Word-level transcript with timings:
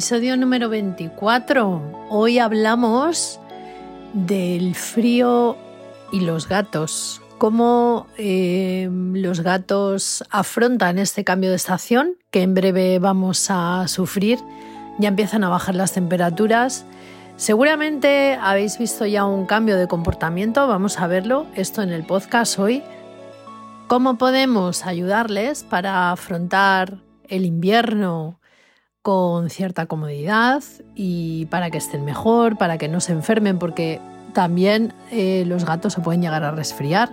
Episodio 0.00 0.34
número 0.38 0.70
24. 0.70 2.06
Hoy 2.08 2.38
hablamos 2.38 3.38
del 4.14 4.74
frío 4.74 5.58
y 6.10 6.20
los 6.20 6.48
gatos. 6.48 7.20
Cómo 7.36 8.06
eh, 8.16 8.88
los 8.90 9.42
gatos 9.42 10.24
afrontan 10.30 10.98
este 10.98 11.22
cambio 11.22 11.50
de 11.50 11.56
estación 11.56 12.14
que 12.30 12.40
en 12.40 12.54
breve 12.54 12.98
vamos 12.98 13.48
a 13.50 13.86
sufrir. 13.88 14.38
Ya 14.98 15.08
empiezan 15.08 15.44
a 15.44 15.50
bajar 15.50 15.74
las 15.74 15.92
temperaturas. 15.92 16.86
Seguramente 17.36 18.38
habéis 18.40 18.78
visto 18.78 19.04
ya 19.04 19.26
un 19.26 19.44
cambio 19.44 19.76
de 19.76 19.86
comportamiento. 19.86 20.66
Vamos 20.66 20.98
a 20.98 21.08
verlo. 21.08 21.44
Esto 21.56 21.82
en 21.82 21.90
el 21.90 22.06
podcast 22.06 22.58
hoy. 22.58 22.82
¿Cómo 23.86 24.16
podemos 24.16 24.86
ayudarles 24.86 25.62
para 25.62 26.10
afrontar 26.10 27.02
el 27.28 27.44
invierno 27.44 28.39
con 29.02 29.48
cierta 29.48 29.86
comodidad 29.86 30.62
y 30.94 31.46
para 31.46 31.70
que 31.70 31.78
estén 31.78 32.04
mejor, 32.04 32.58
para 32.58 32.78
que 32.78 32.88
no 32.88 33.00
se 33.00 33.12
enfermen, 33.12 33.58
porque 33.58 34.00
también 34.34 34.92
eh, 35.10 35.44
los 35.46 35.64
gatos 35.64 35.94
se 35.94 36.00
pueden 36.00 36.22
llegar 36.22 36.44
a 36.44 36.50
resfriar. 36.50 37.10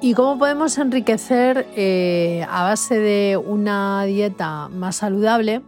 ¿Y 0.00 0.14
cómo 0.14 0.38
podemos 0.38 0.76
enriquecer 0.78 1.66
eh, 1.74 2.46
a 2.50 2.62
base 2.64 2.98
de 2.98 3.36
una 3.36 4.04
dieta 4.04 4.68
más 4.68 4.96
saludable 4.96 5.62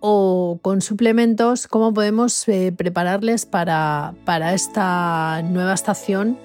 o 0.00 0.58
con 0.62 0.80
suplementos? 0.80 1.68
¿Cómo 1.68 1.92
podemos 1.92 2.48
eh, 2.48 2.72
prepararles 2.76 3.46
para, 3.46 4.14
para 4.24 4.54
esta 4.54 5.42
nueva 5.42 5.74
estación 5.74 6.38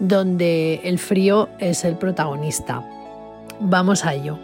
donde 0.00 0.80
el 0.84 0.98
frío 0.98 1.48
es 1.60 1.84
el 1.84 1.96
protagonista? 1.96 2.84
Vamos 3.60 4.04
a 4.04 4.14
ello. 4.14 4.38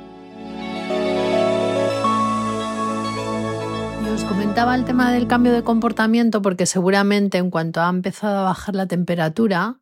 El 4.60 4.84
tema 4.84 5.10
del 5.10 5.26
cambio 5.26 5.52
de 5.52 5.64
comportamiento 5.64 6.42
porque 6.42 6.66
seguramente 6.66 7.38
en 7.38 7.50
cuanto 7.50 7.80
ha 7.80 7.88
empezado 7.88 8.38
a 8.38 8.42
bajar 8.42 8.74
la 8.76 8.86
temperatura, 8.86 9.80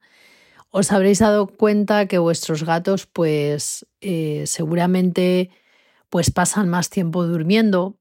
os 0.71 0.93
habréis 0.93 1.19
dado 1.19 1.49
cuenta 1.49 2.07
que 2.07 2.19
vuestros 2.19 2.63
gatos 2.63 3.07
pues 3.07 3.87
eh, 4.01 4.45
seguramente 4.47 5.51
pues 6.09 6.31
pasan 6.31 6.69
más 6.69 6.91
tiempo 6.91 7.27
durmiendo, 7.27 7.99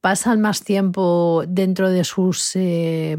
pasan 0.00 0.40
más 0.40 0.62
tiempo 0.62 1.42
dentro 1.48 1.90
de 1.90 2.04
sus 2.04 2.52
eh, 2.54 3.18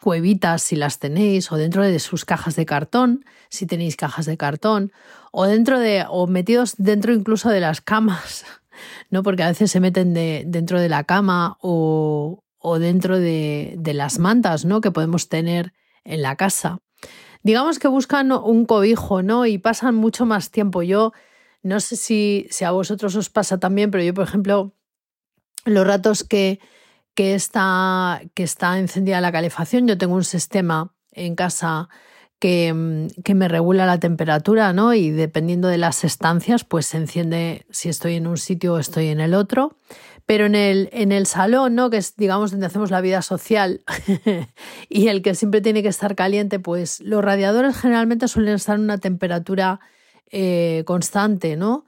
cuevitas 0.00 0.62
si 0.62 0.76
las 0.76 0.98
tenéis 0.98 1.50
o 1.50 1.56
dentro 1.56 1.82
de 1.82 1.98
sus 2.00 2.26
cajas 2.26 2.54
de 2.54 2.66
cartón 2.66 3.24
si 3.48 3.66
tenéis 3.66 3.96
cajas 3.96 4.26
de 4.26 4.36
cartón 4.36 4.92
o 5.32 5.46
dentro 5.46 5.80
de 5.80 6.04
o 6.08 6.26
metidos 6.26 6.74
dentro 6.76 7.14
incluso 7.14 7.48
de 7.48 7.60
las 7.60 7.80
camas 7.80 8.44
¿no? 9.10 9.22
Porque 9.22 9.42
a 9.42 9.48
veces 9.48 9.70
se 9.70 9.80
meten 9.80 10.14
dentro 10.14 10.80
de 10.80 10.88
la 10.88 11.04
cama 11.04 11.58
o, 11.60 12.42
dentro 12.78 13.18
de, 13.18 13.78
las 13.94 14.18
mantas, 14.18 14.64
¿no? 14.64 14.80
Que 14.80 14.90
podemos 14.90 15.28
tener 15.28 15.72
en 16.04 16.22
la 16.22 16.36
casa. 16.36 16.78
Digamos 17.42 17.78
que 17.78 17.88
buscan 17.88 18.32
un 18.32 18.66
cobijo, 18.66 19.22
¿no? 19.22 19.46
Y 19.46 19.58
pasan 19.58 19.94
mucho 19.94 20.26
más 20.26 20.50
tiempo. 20.50 20.82
Yo 20.82 21.12
no 21.62 21.80
sé 21.80 21.96
si, 21.96 22.46
si 22.50 22.64
a 22.64 22.70
vosotros 22.70 23.14
os 23.16 23.30
pasa 23.30 23.58
también, 23.58 23.90
pero 23.90 24.02
yo, 24.02 24.14
por 24.14 24.24
ejemplo, 24.24 24.72
los 25.64 25.86
ratos 25.86 26.24
que, 26.24 26.60
que, 27.14 27.34
está, 27.34 28.20
que 28.34 28.42
está 28.42 28.78
encendida 28.78 29.20
la 29.20 29.32
calefacción, 29.32 29.86
yo 29.86 29.98
tengo 29.98 30.14
un 30.14 30.24
sistema 30.24 30.94
en 31.12 31.34
casa 31.34 31.88
Mm, 32.42 33.06
que, 33.24 33.34
me 33.34 33.48
regula 33.48 33.86
la 33.86 33.98
temperatura, 33.98 34.72
¿no? 34.72 34.92
Y 34.94 35.10
dependiendo 35.10 35.68
de 35.68 35.78
las 35.78 36.04
estancias, 36.04 36.64
pues 36.64 36.86
se 36.86 36.98
enciende 36.98 37.66
si 37.70 37.88
estoy 37.88 38.14
en 38.14 38.26
un 38.26 38.36
sitio 38.36 38.74
o 38.74 38.78
estoy 38.78 39.06
en 39.08 39.20
el 39.20 39.34
otro. 39.34 39.76
Pero 40.26 40.46
en 40.46 40.54
el, 40.54 40.88
en 40.92 41.12
el 41.12 41.26
salón, 41.26 41.74
¿no? 41.76 41.88
Que 41.88 41.98
es, 41.98 42.16
digamos, 42.16 42.50
donde 42.50 42.66
hacemos 42.66 42.90
la 42.90 43.00
vida 43.00 43.22
social 43.22 43.84
y 44.88 45.08
el 45.08 45.22
que 45.22 45.34
siempre 45.34 45.60
tiene 45.60 45.82
que 45.82 45.88
estar 45.88 46.14
caliente, 46.16 46.58
pues 46.58 47.00
los 47.00 47.24
radiadores 47.24 47.76
generalmente 47.76 48.28
suelen 48.28 48.54
estar 48.54 48.76
en 48.76 48.82
una 48.82 48.98
temperatura 48.98 49.80
eh, 50.30 50.82
constante, 50.86 51.56
¿no? 51.56 51.86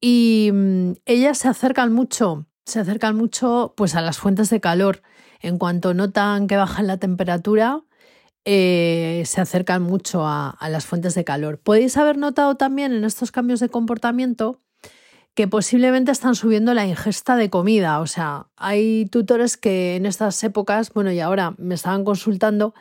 Y 0.00 0.50
mm, 0.52 0.92
ellas 1.06 1.38
se 1.38 1.48
acercan 1.48 1.92
mucho, 1.92 2.46
se 2.66 2.80
acercan 2.80 3.16
mucho 3.16 3.74
pues 3.76 3.94
a 3.94 4.02
las 4.02 4.18
fuentes 4.18 4.50
de 4.50 4.60
calor. 4.60 5.02
En 5.40 5.58
cuanto 5.58 5.94
notan 5.94 6.48
que 6.48 6.56
bajan 6.56 6.88
la 6.88 6.98
temperatura, 6.98 7.84
eh, 8.44 9.22
se 9.26 9.40
acercan 9.40 9.82
mucho 9.82 10.26
a, 10.26 10.56
las 10.68 10.86
fuentes 10.86 11.14
de 11.14 11.24
calor. 11.24 11.60
Podéis 11.60 11.96
haber 11.96 12.16
notado 12.16 12.56
también 12.56 12.92
en 12.92 13.04
estos 13.04 13.30
cambios 13.30 13.60
de 13.60 13.68
comportamiento 13.68 14.60
que 15.34 15.46
posiblemente 15.46 16.10
están 16.10 16.34
subiendo 16.34 16.74
la 16.74 16.86
ingesta 16.86 17.36
de 17.36 17.50
comida. 17.50 18.00
O 18.00 18.06
sea, 18.06 18.48
hay 18.56 19.06
tutores 19.06 19.56
que 19.56 19.96
en 19.96 20.06
estas 20.06 20.42
épocas, 20.42 20.92
bueno, 20.92 21.12
y 21.12 21.20
ahora 21.20 21.54
me 21.58 21.74
estaban 21.74 22.04
consultando 22.04 22.74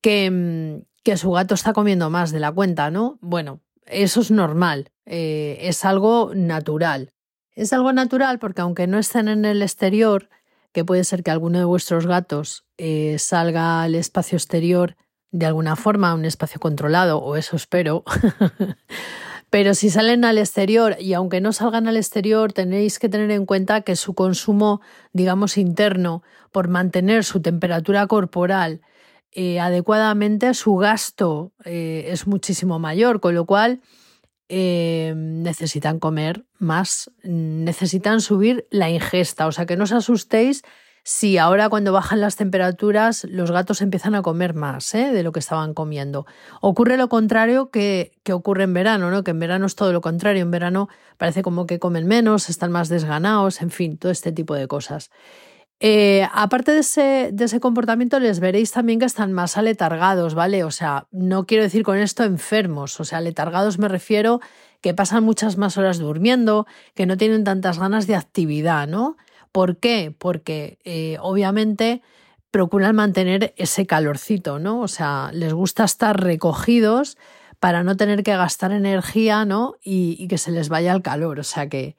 que, 0.00 0.30
mm, 0.30 0.84
que 1.02 1.16
su 1.16 1.30
gato 1.30 1.54
está 1.54 1.72
comiendo 1.72 2.10
más 2.10 2.30
de 2.30 2.40
la 2.40 2.52
cuenta, 2.52 2.90
¿no? 2.90 3.18
Bueno, 3.20 3.60
eso 3.86 4.20
es 4.20 4.30
normal, 4.30 4.90
eh, 5.06 5.58
es 5.62 5.84
algo 5.84 6.32
natural. 6.34 7.12
Es 7.52 7.72
algo 7.72 7.92
natural 7.92 8.38
porque 8.38 8.60
aunque 8.60 8.86
no 8.86 8.98
estén 8.98 9.28
en 9.28 9.44
el 9.44 9.62
exterior, 9.62 10.28
que 10.72 10.84
puede 10.84 11.04
ser 11.04 11.22
que 11.22 11.30
alguno 11.30 11.58
de 11.58 11.64
vuestros 11.64 12.06
gatos 12.06 12.64
eh, 12.76 13.16
salga 13.18 13.82
al 13.82 13.94
espacio 13.94 14.36
exterior 14.36 14.96
de 15.30 15.46
alguna 15.46 15.76
forma, 15.76 16.14
un 16.14 16.24
espacio 16.24 16.60
controlado, 16.60 17.18
o 17.18 17.36
eso 17.36 17.56
espero. 17.56 18.04
Pero 19.50 19.74
si 19.74 19.88
salen 19.88 20.24
al 20.24 20.38
exterior 20.38 20.96
y 21.00 21.14
aunque 21.14 21.40
no 21.40 21.52
salgan 21.52 21.88
al 21.88 21.96
exterior, 21.96 22.52
tenéis 22.52 22.98
que 22.98 23.08
tener 23.08 23.30
en 23.30 23.46
cuenta 23.46 23.80
que 23.80 23.96
su 23.96 24.14
consumo, 24.14 24.80
digamos, 25.12 25.56
interno, 25.56 26.22
por 26.52 26.68
mantener 26.68 27.24
su 27.24 27.40
temperatura 27.40 28.06
corporal 28.06 28.82
eh, 29.32 29.60
adecuadamente, 29.60 30.52
su 30.54 30.76
gasto 30.76 31.52
eh, 31.64 32.08
es 32.08 32.26
muchísimo 32.26 32.78
mayor, 32.78 33.20
con 33.20 33.34
lo 33.34 33.46
cual 33.46 33.80
eh, 34.48 35.14
necesitan 35.16 35.98
comer 35.98 36.44
más, 36.58 37.10
necesitan 37.22 38.20
subir 38.20 38.66
la 38.70 38.90
ingesta. 38.90 39.46
O 39.46 39.52
sea, 39.52 39.66
que 39.66 39.76
no 39.76 39.84
os 39.84 39.92
asustéis 39.92 40.62
si 41.04 41.38
ahora 41.38 41.70
cuando 41.70 41.92
bajan 41.92 42.20
las 42.20 42.36
temperaturas 42.36 43.24
los 43.24 43.50
gatos 43.50 43.80
empiezan 43.80 44.14
a 44.14 44.20
comer 44.20 44.52
más 44.52 44.94
¿eh? 44.94 45.10
de 45.12 45.22
lo 45.22 45.32
que 45.32 45.40
estaban 45.40 45.72
comiendo. 45.72 46.26
Ocurre 46.60 46.96
lo 46.98 47.08
contrario 47.08 47.70
que, 47.70 48.12
que, 48.24 48.32
ocurre 48.34 48.64
en 48.64 48.74
verano, 48.74 49.10
¿no? 49.10 49.24
que 49.24 49.30
en 49.30 49.38
verano 49.38 49.66
es 49.66 49.74
todo 49.74 49.92
lo 49.92 50.00
contrario. 50.00 50.42
En 50.42 50.50
verano 50.50 50.88
parece 51.16 51.42
como 51.42 51.66
que 51.66 51.78
comen 51.78 52.06
menos, 52.06 52.50
están 52.50 52.72
más 52.72 52.88
desganados, 52.88 53.62
en 53.62 53.70
fin, 53.70 53.96
todo 53.96 54.12
este 54.12 54.32
tipo 54.32 54.54
de 54.54 54.68
cosas. 54.68 55.10
Eh, 55.80 56.26
aparte 56.32 56.72
de 56.72 56.80
ese, 56.80 57.30
de 57.32 57.44
ese, 57.44 57.60
comportamiento, 57.60 58.18
les 58.18 58.40
veréis 58.40 58.72
también 58.72 58.98
que 58.98 59.04
están 59.04 59.32
más 59.32 59.56
aletargados, 59.56 60.34
¿vale? 60.34 60.64
O 60.64 60.72
sea, 60.72 61.06
no 61.12 61.46
quiero 61.46 61.62
decir 61.62 61.84
con 61.84 61.98
esto 61.98 62.24
enfermos, 62.24 62.98
o 62.98 63.04
sea, 63.04 63.18
aletargados 63.18 63.78
me 63.78 63.86
refiero 63.86 64.40
que 64.80 64.92
pasan 64.94 65.22
muchas 65.22 65.56
más 65.56 65.76
horas 65.78 65.98
durmiendo, 65.98 66.66
que 66.94 67.06
no 67.06 67.16
tienen 67.16 67.44
tantas 67.44 67.78
ganas 67.78 68.08
de 68.08 68.16
actividad, 68.16 68.88
¿no? 68.88 69.16
¿Por 69.52 69.78
qué? 69.78 70.14
Porque 70.16 70.78
eh, 70.84 71.16
obviamente 71.20 72.02
procuran 72.50 72.96
mantener 72.96 73.54
ese 73.56 73.86
calorcito, 73.86 74.58
¿no? 74.58 74.80
O 74.80 74.88
sea, 74.88 75.30
les 75.32 75.52
gusta 75.52 75.84
estar 75.84 76.20
recogidos 76.20 77.16
para 77.60 77.84
no 77.84 77.96
tener 77.96 78.24
que 78.24 78.36
gastar 78.36 78.72
energía, 78.72 79.44
¿no? 79.44 79.76
Y, 79.82 80.16
y 80.18 80.28
que 80.28 80.38
se 80.38 80.50
les 80.50 80.68
vaya 80.68 80.92
el 80.92 81.02
calor, 81.02 81.38
o 81.38 81.44
sea 81.44 81.68
que 81.68 81.96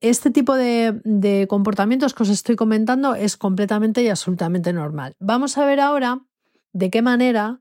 este 0.00 0.30
tipo 0.30 0.54
de, 0.54 1.46
comportamientos 1.48 2.14
que 2.14 2.22
os 2.22 2.28
estoy 2.28 2.56
comentando 2.56 3.14
es 3.14 3.36
completamente 3.36 4.02
y 4.02 4.08
absolutamente 4.08 4.72
normal. 4.72 5.14
Vamos 5.18 5.56
a 5.58 5.66
ver 5.66 5.80
ahora 5.80 6.20
de 6.72 6.90
qué 6.90 7.02
manera 7.02 7.60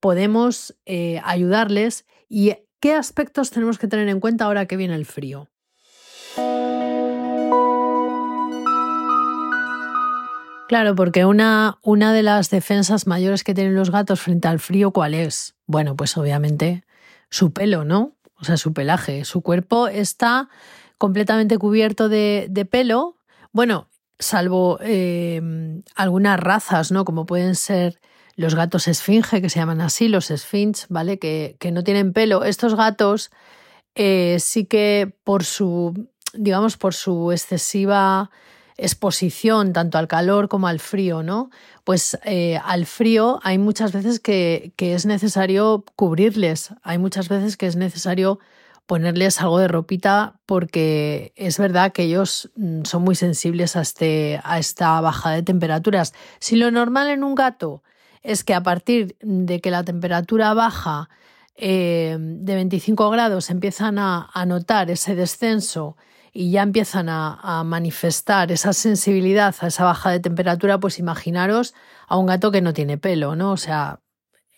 podemos 0.00 0.76
eh, 0.86 1.20
ayudarles 1.24 2.06
y 2.28 2.54
qué 2.80 2.94
aspectos 2.94 3.50
tenemos 3.50 3.78
que 3.78 3.88
tener 3.88 4.08
en 4.08 4.20
cuenta 4.20 4.44
ahora 4.44 4.66
que 4.66 4.76
viene 4.76 4.94
el 4.94 5.06
frío. 5.06 5.48
Claro, 10.68 10.94
porque 10.94 11.26
una, 11.26 11.78
una, 11.82 12.14
de 12.14 12.22
las 12.22 12.48
defensas 12.48 13.06
mayores 13.06 13.44
que 13.44 13.52
tienen 13.52 13.74
los 13.74 13.90
gatos 13.90 14.22
frente 14.22 14.48
al 14.48 14.58
frío, 14.58 14.90
¿cuál 14.90 15.12
es? 15.12 15.54
Bueno, 15.66 15.96
pues 15.96 16.16
obviamente 16.16 16.84
su 17.28 17.52
pelo, 17.52 17.84
¿no? 17.84 18.16
O 18.40 18.44
sea, 18.44 18.56
su 18.56 18.72
pelaje. 18.72 19.24
Su 19.24 19.42
cuerpo 19.42 19.88
está 19.88 20.48
completamente 21.02 21.58
cubierto 21.58 22.08
de, 22.08 22.68
pelo. 22.70 23.16
Bueno, 23.50 23.88
salvo 24.20 24.78
em, 24.80 25.82
algunas 25.96 26.38
razas, 26.38 26.92
¿no? 26.92 27.04
Como 27.04 27.26
pueden 27.26 27.56
ser 27.56 28.00
los 28.36 28.54
gatos 28.54 28.86
esfinge, 28.86 29.42
que 29.42 29.50
se 29.50 29.58
llaman 29.58 29.80
así, 29.80 30.06
los 30.06 30.30
esfinch, 30.30 30.86
¿vale? 30.90 31.18
Que, 31.18 31.56
que 31.58 31.72
no 31.72 31.82
tienen 31.82 32.12
pelo. 32.12 32.44
Estos 32.44 32.76
gatos 32.76 33.32
eh, 33.96 34.36
sí 34.38 34.64
que 34.64 35.12
por 35.24 35.42
su, 35.42 36.06
digamos, 36.34 36.76
por 36.76 36.94
su 36.94 37.32
excesiva 37.32 38.30
exposición 38.76 39.72
tanto 39.72 39.98
al 39.98 40.06
calor 40.06 40.48
como 40.48 40.68
al 40.68 40.78
frío, 40.78 41.24
¿no? 41.24 41.50
Pues 41.82 42.16
eh, 42.24 42.60
al 42.64 42.86
frío 42.86 43.40
hay 43.42 43.58
muchas 43.58 43.90
veces 43.90 44.20
que, 44.20 44.72
que, 44.76 44.94
es 44.94 45.04
necesario 45.04 45.84
cubrirles, 45.96 46.70
hay 46.84 46.98
muchas 46.98 47.28
veces 47.28 47.56
que 47.56 47.66
es 47.66 47.74
necesario 47.74 48.38
ponerles 48.86 49.40
algo 49.40 49.58
de 49.58 49.68
ropita 49.68 50.40
porque 50.46 51.32
es 51.36 51.58
verdad 51.58 51.92
que 51.92 52.02
ellos 52.04 52.50
mm, 52.56 52.82
son 52.84 53.02
muy 53.02 53.14
sensibles 53.14 53.76
a, 53.76 53.82
este, 53.82 54.40
a 54.44 54.58
esta 54.58 55.00
bajada 55.00 55.36
de 55.36 55.42
temperaturas. 55.42 56.12
Si 56.40 56.56
lo 56.56 56.70
normal 56.70 57.08
en 57.08 57.24
un 57.24 57.34
gato 57.34 57.82
es 58.22 58.44
que 58.44 58.54
a 58.54 58.62
partir 58.62 59.16
de 59.20 59.60
que 59.60 59.70
la 59.70 59.84
temperatura 59.84 60.54
baja 60.54 61.08
eh, 61.56 62.16
de 62.18 62.54
25 62.54 63.10
grados 63.10 63.50
empiezan 63.50 63.98
a, 63.98 64.30
notar 64.46 64.90
ese 64.90 65.14
descenso 65.14 65.96
y 66.32 66.50
ya 66.50 66.62
empiezan 66.62 67.08
a, 67.08 67.62
manifestar 67.64 68.50
esa 68.52 68.72
sensibilidad 68.72 69.54
a 69.60 69.66
esa 69.66 69.84
baja 69.84 70.10
de 70.10 70.20
temperatura, 70.20 70.78
pues 70.78 70.98
imaginaros 70.98 71.74
a 72.08 72.16
un 72.16 72.26
gato 72.26 72.50
que 72.50 72.62
no 72.62 72.72
tiene 72.72 72.96
pelo, 72.96 73.36
¿no? 73.36 73.52
O 73.52 73.56
sea, 73.56 74.00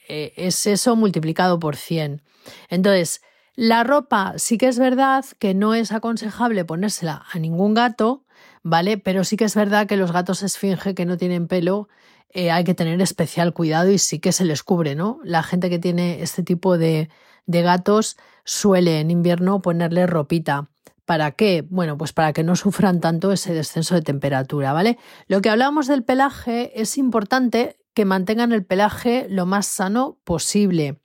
eh, 0.09 0.33
es 0.37 0.67
eso 0.67 0.95
multiplicado 0.97 1.59
por 1.59 1.77
100. 1.77 2.23
Entonces, 2.69 3.23
la 3.57 3.85
ropa 3.85 4.35
sí 4.37 4.59
que 4.59 4.69
es 4.69 4.79
verdad 4.79 5.25
que 5.39 5.55
no 5.55 5.75
es 5.75 5.93
aconsejable 5.93 6.65
ponérsela 6.65 7.25
a 7.33 7.39
ningún 7.39 7.75
gato, 7.75 8.25
¿vale? 8.63 8.99
Pero 8.99 9.25
sí 9.25 9.37
que 9.37 9.45
es 9.45 9.55
verdad 9.55 9.87
que 9.87 9.97
los 9.97 10.13
gatos 10.13 10.43
esfinge 10.43 10.95
que 10.95 11.07
no 11.07 11.17
tienen 11.17 11.47
pelo 11.47 11.89
eh, 12.35 12.51
hay 12.51 12.65
que 12.65 12.75
tener 12.75 13.01
especial 13.01 13.55
cuidado 13.55 13.91
y 13.93 13.99
sí 13.99 14.19
que 14.19 14.33
se 14.33 14.45
les 14.45 14.65
cubre, 14.65 14.97
¿no? 14.97 15.21
La 15.23 15.45
gente 15.45 15.71
que 15.71 15.79
tiene 15.79 16.21
este 16.21 16.43
tipo 16.43 16.77
de, 16.77 17.09
de 17.47 17.63
gatos 17.63 18.17
suele 18.45 18.99
en 18.99 19.13
invierno 19.13 19.63
ponerle 19.63 20.07
ropita. 20.09 20.69
¿Para 21.05 21.31
qué? 21.31 21.65
Bueno, 21.71 21.97
pues 21.97 22.13
para 22.13 22.33
que 22.33 22.43
no 22.43 22.57
sufran 22.57 23.01
tanto 23.01 23.31
ese 23.31 23.55
descenso 23.55 23.95
de 23.95 24.03
temperatura, 24.03 24.73
¿vale? 24.73 24.99
Lo 25.29 25.41
que 25.43 25.51
hablábamos 25.51 25.87
del 25.87 26.03
pelaje 26.03 26.81
es 26.81 26.99
importante 26.99 27.77
que 27.95 28.05
mantengan 28.05 28.51
el 28.51 28.65
pelaje 28.65 29.27
lo 29.31 29.47
más 29.47 29.67
sano 29.67 30.19
posible. 30.25 30.99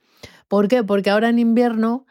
¿Por 0.48 0.68
qué? 0.68 0.84
Porque 0.84 1.12
ahora 1.12 1.30
en 1.30 1.38
invierno, 1.38 2.08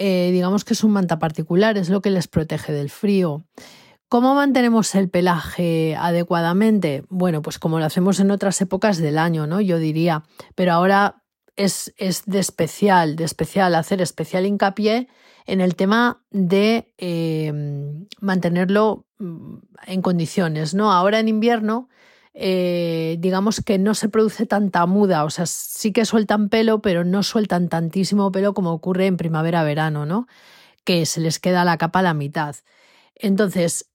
eh, 0.00 0.30
digamos 0.30 0.64
que 0.64 0.74
es 0.74 0.84
un 0.84 0.92
manta 0.92 1.18
particular, 1.18 1.76
es 1.76 1.90
lo 1.90 2.00
que 2.00 2.10
les 2.10 2.28
protege 2.28 2.72
del 2.72 2.88
frío. 2.88 3.44
¿Cómo 4.08 4.34
mantenemos 4.36 4.94
el 4.94 5.10
pelaje 5.10 5.96
adecuadamente? 5.96 7.04
Bueno, 7.08 7.42
pues 7.42 7.58
como 7.58 7.80
lo 7.80 7.84
hacemos 7.84 8.20
en 8.20 8.30
otras 8.30 8.60
épocas 8.60 8.98
del 8.98 9.18
año, 9.18 9.48
¿no? 9.48 9.60
Yo 9.60 9.78
diría. 9.78 10.22
Pero 10.54 10.72
ahora 10.72 11.24
es, 11.56 11.92
es 11.96 12.22
de 12.26 12.38
especial, 12.38 13.16
de 13.16 13.24
especial, 13.24 13.74
hacer 13.74 14.00
especial 14.00 14.46
hincapié 14.46 15.08
en 15.46 15.60
el 15.60 15.74
tema 15.74 16.22
de 16.30 16.94
eh, 16.96 17.52
mantenerlo 18.20 19.04
mm, 19.18 19.56
en 19.88 20.02
condiciones, 20.02 20.74
¿no? 20.74 20.92
Ahora 20.92 21.18
en 21.18 21.26
invierno, 21.26 21.88
eh, 22.40 23.16
digamos 23.18 23.60
que 23.60 23.78
no 23.78 23.94
se 23.94 24.08
produce 24.08 24.46
tanta 24.46 24.86
muda, 24.86 25.24
o 25.24 25.30
sea, 25.30 25.46
sí 25.46 25.92
que 25.92 26.04
sueltan 26.04 26.48
pelo, 26.48 26.80
pero 26.80 27.04
no 27.04 27.22
sueltan 27.22 27.68
tantísimo 27.68 28.30
pelo 28.32 28.54
como 28.54 28.72
ocurre 28.72 29.06
en 29.06 29.16
primavera-verano, 29.16 30.06
¿no? 30.06 30.28
Que 30.84 31.06
se 31.06 31.20
les 31.20 31.38
queda 31.40 31.64
la 31.64 31.78
capa 31.78 32.00
a 32.00 32.02
la 32.02 32.14
mitad. 32.14 32.56
Entonces, 33.16 33.88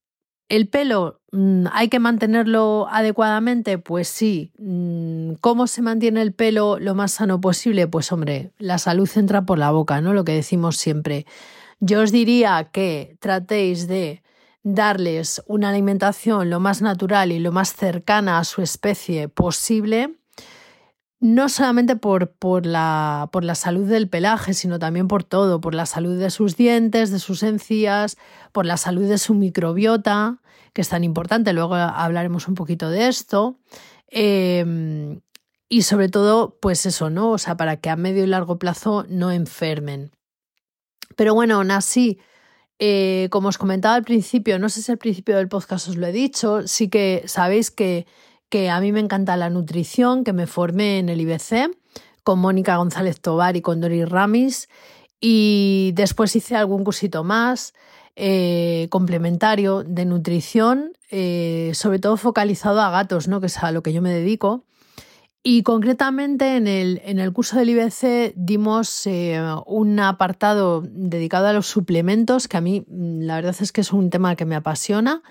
¿El 0.49 0.67
pelo 0.67 1.21
mm, 1.31 1.65
hay 1.71 1.89
que 1.89 1.99
mantenerlo 1.99 2.87
adecuadamente? 2.91 3.77
Pues 3.77 4.07
sí. 4.07 4.51
Mm, 4.59 5.33
¿Cómo 5.41 5.67
se 5.67 5.81
mantiene 5.81 6.21
el 6.21 6.33
pelo 6.33 6.79
lo 6.79 6.95
más 6.95 7.13
sano 7.13 7.41
posible? 7.41 7.87
Pues 7.87 8.11
hombre, 8.11 8.51
la 8.59 8.77
salud 8.77 9.09
entra 9.15 9.45
por 9.45 9.57
la 9.57 9.71
boca, 9.71 10.01
¿no? 10.01 10.13
Lo 10.13 10.25
que 10.25 10.33
decimos 10.33 10.77
siempre. 10.77 11.25
Yo 11.79 12.01
os 12.01 12.11
diría 12.11 12.69
que 12.71 13.17
tratéis 13.19 13.87
de 13.87 14.22
darles 14.63 15.43
una 15.45 15.69
alimentación 15.69 16.49
lo 16.49 16.59
más 16.59 16.81
natural 16.81 17.31
y 17.31 17.39
lo 17.39 17.51
más 17.51 17.73
cercana 17.75 18.39
a 18.39 18.43
su 18.43 18.61
especie 18.61 19.27
posible 19.27 20.15
no 21.23 21.47
solamente 21.47 21.95
por, 21.95 22.31
por, 22.33 22.65
la, 22.65 23.29
por, 23.31 23.45
la, 23.45 23.55
salud 23.55 23.87
del 23.87 24.09
pelaje, 24.09 24.53
sino 24.53 24.77
también 24.77 25.07
por 25.07 25.23
todo, 25.23 25.61
por 25.61 25.73
la 25.73 25.85
salud 25.85 26.19
de 26.19 26.29
sus 26.29 26.57
dientes, 26.57 27.11
de 27.11 27.19
sus 27.19 27.43
encías, 27.43 28.17
por 28.51 28.65
la 28.65 28.75
salud 28.75 29.07
de 29.07 29.17
su 29.17 29.33
microbiota, 29.33 30.41
que 30.73 30.81
es 30.81 30.89
tan 30.89 31.05
importante, 31.05 31.53
luego 31.53 31.75
hablaremos 31.75 32.49
un 32.49 32.55
poquito 32.55 32.89
de 32.89 33.07
esto. 33.07 33.57
Em, 34.07 35.21
y 35.69 35.83
sobre 35.83 36.09
todo, 36.09 36.57
pues 36.61 36.85
eso, 36.85 37.09
¿no? 37.09 37.31
O 37.31 37.37
sea, 37.37 37.55
para 37.55 37.77
que 37.77 37.89
a 37.89 37.95
medio 37.95 38.25
y 38.25 38.27
largo 38.27 38.59
plazo 38.59 39.05
no 39.07 39.31
enfermen. 39.31 40.11
Pero 41.15 41.33
bueno, 41.33 41.55
aún 41.55 41.71
así, 41.71 42.19
eh, 42.85 43.29
como 43.31 43.47
os 43.47 43.57
comentaba 43.57 43.95
al 43.95 44.03
principio, 44.03 44.59
no 44.59 44.67
sé 44.67 44.81
si 44.81 44.91
al 44.91 44.97
principio 44.97 45.37
del 45.37 45.47
podcast 45.47 45.87
os 45.87 45.95
lo 45.95 46.05
he 46.05 46.11
dicho, 46.11 46.67
sí 46.67 46.89
que 46.89 47.23
sabéis 47.27 47.71
que 47.71 48.05
que 48.53 48.69
a 48.69 48.79
mí 48.81 48.91
me 48.91 48.99
encanta 48.99 49.35
la 49.35 49.49
nutrición, 49.49 50.23
que 50.23 50.31
me 50.31 50.45
formé 50.45 50.99
en 50.99 51.09
el 51.09 51.19
IBC 51.21 51.75
con 52.21 52.37
Mónica 52.37 52.77
González 52.77 53.19
Tobar 53.19 53.57
y 53.57 53.61
con 53.61 53.81
Doris 53.81 54.07
Ramis 54.07 54.69
y 55.19 55.91
después 55.95 56.35
hice 56.35 56.55
algún 56.55 56.83
cursito 56.83 57.23
más 57.23 57.73
eh, 58.15 58.89
complementario 58.91 59.81
de 59.81 60.05
nutrición, 60.05 60.91
eh, 61.09 61.71
sobre 61.73 61.97
todo 61.97 62.15
focalizado 62.15 62.79
a 62.81 62.91
gatos, 62.91 63.27
¿no? 63.27 63.39
que 63.39 63.47
es 63.47 63.57
a 63.57 63.71
lo 63.71 63.81
que 63.81 63.91
yo 63.91 64.03
me 64.03 64.13
dedico. 64.13 64.65
Y 65.45 65.63
concretamente 65.63 66.55
en 66.55 66.67
el, 66.67 67.01
en 67.03 67.19
el 67.19 67.33
curso 67.33 67.57
del 67.57 67.69
IBC 67.69 68.33
dimos 68.35 69.05
eh, 69.07 69.41
un 69.65 69.99
apartado 69.99 70.81
dedicado 70.85 71.47
a 71.47 71.53
los 71.53 71.67
suplementos, 71.67 72.47
que 72.47 72.57
a 72.57 72.61
mí 72.61 72.85
mm, 72.87 73.23
la 73.23 73.35
verdad 73.35 73.55
es 73.59 73.73
que 73.73 73.81
es 73.81 73.91
un 73.91 74.09
tema 74.09 74.37
que 74.37 74.45
me 74.45 74.55
apasiona 74.55 75.21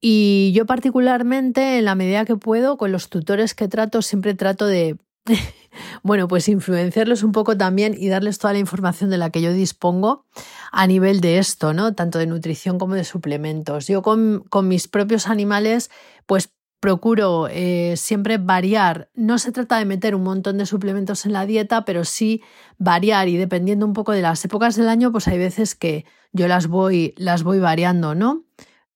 y 0.00 0.52
yo 0.54 0.64
particularmente, 0.64 1.78
en 1.78 1.84
la 1.84 1.94
medida 1.94 2.24
que 2.24 2.36
puedo, 2.36 2.78
con 2.78 2.90
los 2.90 3.10
tutores 3.10 3.54
que 3.54 3.68
trato, 3.68 4.00
siempre 4.00 4.34
trato 4.34 4.66
de, 4.66 4.96
bueno, 6.02 6.26
pues 6.26 6.48
influenciarlos 6.48 7.22
un 7.22 7.32
poco 7.32 7.56
también 7.56 7.94
y 7.96 8.08
darles 8.08 8.38
toda 8.38 8.54
la 8.54 8.58
información 8.58 9.10
de 9.10 9.18
la 9.18 9.30
que 9.30 9.42
yo 9.42 9.52
dispongo 9.52 10.24
a 10.72 10.86
nivel 10.86 11.20
de 11.20 11.38
esto, 11.38 11.74
¿no? 11.74 11.94
Tanto 11.94 12.18
de 12.18 12.26
nutrición 12.26 12.78
como 12.78 12.94
de 12.94 13.04
suplementos. 13.04 13.88
Yo 13.88 14.00
con, 14.00 14.44
mis 14.62 14.88
propios 14.88 15.26
animales, 15.26 15.90
pues 16.24 16.50
procuro 16.80 17.46
eh, 17.50 17.94
siempre 17.96 18.38
variar. 18.38 19.10
No 19.14 19.38
se 19.38 19.52
trata 19.52 19.78
de 19.78 19.84
meter 19.84 20.14
un 20.14 20.22
montón 20.22 20.58
de 20.58 20.66
suplementos 20.66 21.26
en 21.26 21.34
la 21.34 21.46
dieta, 21.46 21.84
pero 21.84 22.04
sí 22.04 22.42
variar 22.78 23.28
y 23.28 23.36
dependiendo 23.36 23.86
un 23.86 23.92
poco 23.92 24.12
de 24.12 24.22
las 24.22 24.44
épocas 24.44 24.76
del 24.76 24.88
año, 24.88 25.12
pues 25.12 25.28
hay 25.28 25.38
veces 25.38 25.74
que 25.74 26.06
yo 26.32 26.48
las 26.48 26.66
voy, 26.66 27.14
las 27.16 27.42
voy 27.42 27.58
variando, 27.58 28.14
¿no? 28.14 28.44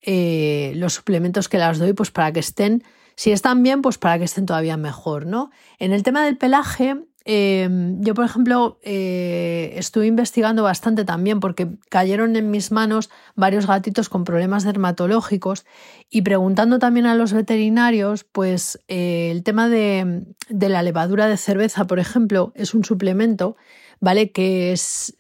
Eh, 0.01 0.73
los 0.77 0.95
suplementos 0.95 1.49
que 1.49 1.59
las 1.59 1.79
doy, 1.79 1.93
pues 1.93 2.11
para 2.11 2.33
que 2.33 2.41
estén, 2.41 2.83
si 3.17 3.33
están 3.33 3.63
bien, 3.63 3.83
pues 3.83 3.99
para 3.99 4.19
que 4.19 4.25
estén 4.25 4.47
todavía 4.47 4.77
mejor, 4.77 5.27
¿no? 5.27 5.51
En 5.79 5.93
el 5.93 6.03
tema 6.03 6.25
del 6.25 6.39
pelaje, 6.39 6.97
em, 7.25 8.01
yo, 8.01 8.15
por 8.15 8.25
ejemplo, 8.25 8.79
eh, 8.83 9.75
estuve 9.77 10.07
investigando 10.07 10.63
bastante 10.63 11.05
también 11.05 11.41
porque 11.41 11.69
cayeron 11.89 12.37
en 12.37 12.51
mis 12.51 12.73
manos 12.73 13.11
varios 13.35 13.67
gatitos 13.67 14.09
con 14.09 14.25
problemas 14.25 14.65
dermatológicos 14.65 15.65
y 16.11 16.23
preguntando 16.23 16.79
también 16.79 17.07
a 17.07 17.15
los 17.15 17.33
veterinarios, 17.33 18.25
pues 18.25 18.79
eh, 18.89 19.31
el 19.31 19.43
tema 19.43 19.69
de, 19.69 20.27
de, 20.49 20.69
la 20.69 20.83
levadura 20.83 21.27
de 21.27 21.37
cerveza, 21.37 21.87
por 21.87 21.99
ejemplo, 21.99 22.53
es 22.55 22.75
un 22.75 22.85
suplemento, 22.85 23.57
¿vale? 24.01 24.31
Que 24.33 24.73
es, 24.73 25.17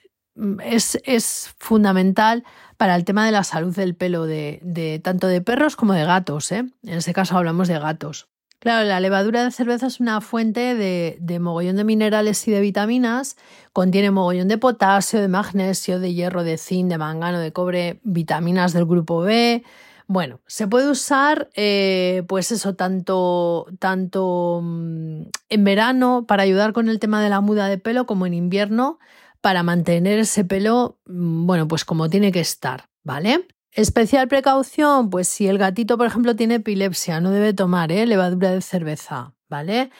es, 1.04 1.54
fundamental 1.58 2.44
para 2.76 2.96
el 2.96 3.04
tema 3.04 3.24
de 3.24 3.32
la 3.32 3.44
salud 3.44 3.74
del 3.74 3.94
pelo 3.94 4.26
de, 4.26 5.00
tanto 5.02 5.26
de 5.26 5.40
perros 5.40 5.76
como 5.76 5.92
de 5.94 6.04
gatos. 6.04 6.50
¿eh? 6.52 6.64
En 6.82 6.94
este 6.94 7.12
caso 7.12 7.36
hablamos 7.36 7.68
de 7.68 7.78
gatos. 7.78 8.28
Claro, 8.64 8.88
la 8.88 8.98
levadura 8.98 9.44
de 9.44 9.50
cerveza 9.50 9.88
es 9.88 10.00
una 10.00 10.22
fuente 10.22 10.74
de, 10.74 11.38
mogollón 11.38 11.76
de 11.76 11.84
minerales 11.84 12.48
y 12.48 12.50
de 12.50 12.62
vitaminas. 12.62 13.36
Contiene 13.74 14.10
mogollón 14.10 14.48
de 14.48 14.56
potasio, 14.56 15.20
de 15.20 15.28
magnesio, 15.28 16.00
de 16.00 16.14
hierro, 16.14 16.44
de 16.44 16.56
zinc, 16.56 16.88
de 16.88 16.96
mangano, 16.96 17.40
de 17.40 17.52
cobre, 17.52 18.00
vitaminas 18.04 18.72
del 18.72 18.86
grupo 18.86 19.20
B. 19.20 19.62
Bueno, 20.06 20.40
se 20.46 20.66
puede 20.66 20.88
usar, 20.90 21.50
eh, 21.54 22.22
pues 22.26 22.52
eso, 22.52 22.74
tanto, 22.74 23.66
tanto 23.80 24.60
mm, 24.62 25.24
en 25.50 25.64
verano 25.64 26.24
para 26.26 26.42
ayudar 26.44 26.72
con 26.72 26.88
el 26.88 26.98
tema 26.98 27.22
de 27.22 27.28
la 27.28 27.42
muda 27.42 27.68
de 27.68 27.76
pelo 27.76 28.06
como 28.06 28.24
en 28.24 28.32
invierno 28.32 28.98
para 29.42 29.62
mantener 29.62 30.20
ese 30.20 30.42
pelo, 30.42 30.98
mm, 31.04 31.44
bueno, 31.46 31.68
pues 31.68 31.84
como 31.84 32.08
tiene 32.08 32.32
que 32.32 32.40
estar, 32.40 32.88
¿vale? 33.02 33.46
Especial 33.74 34.28
precaución, 34.28 35.10
pues 35.10 35.26
si 35.26 35.48
el 35.48 35.58
gatito, 35.58 35.98
por 35.98 36.06
ejemplo, 36.06 36.36
tiene 36.36 36.56
epilepsia, 36.56 37.20
no 37.20 37.32
debe 37.32 37.52
tomar 37.54 37.90
¿eh? 37.90 38.06
levadura 38.06 38.52
de 38.52 38.60
cerveza, 38.60 39.34
¿vale? 39.48 39.90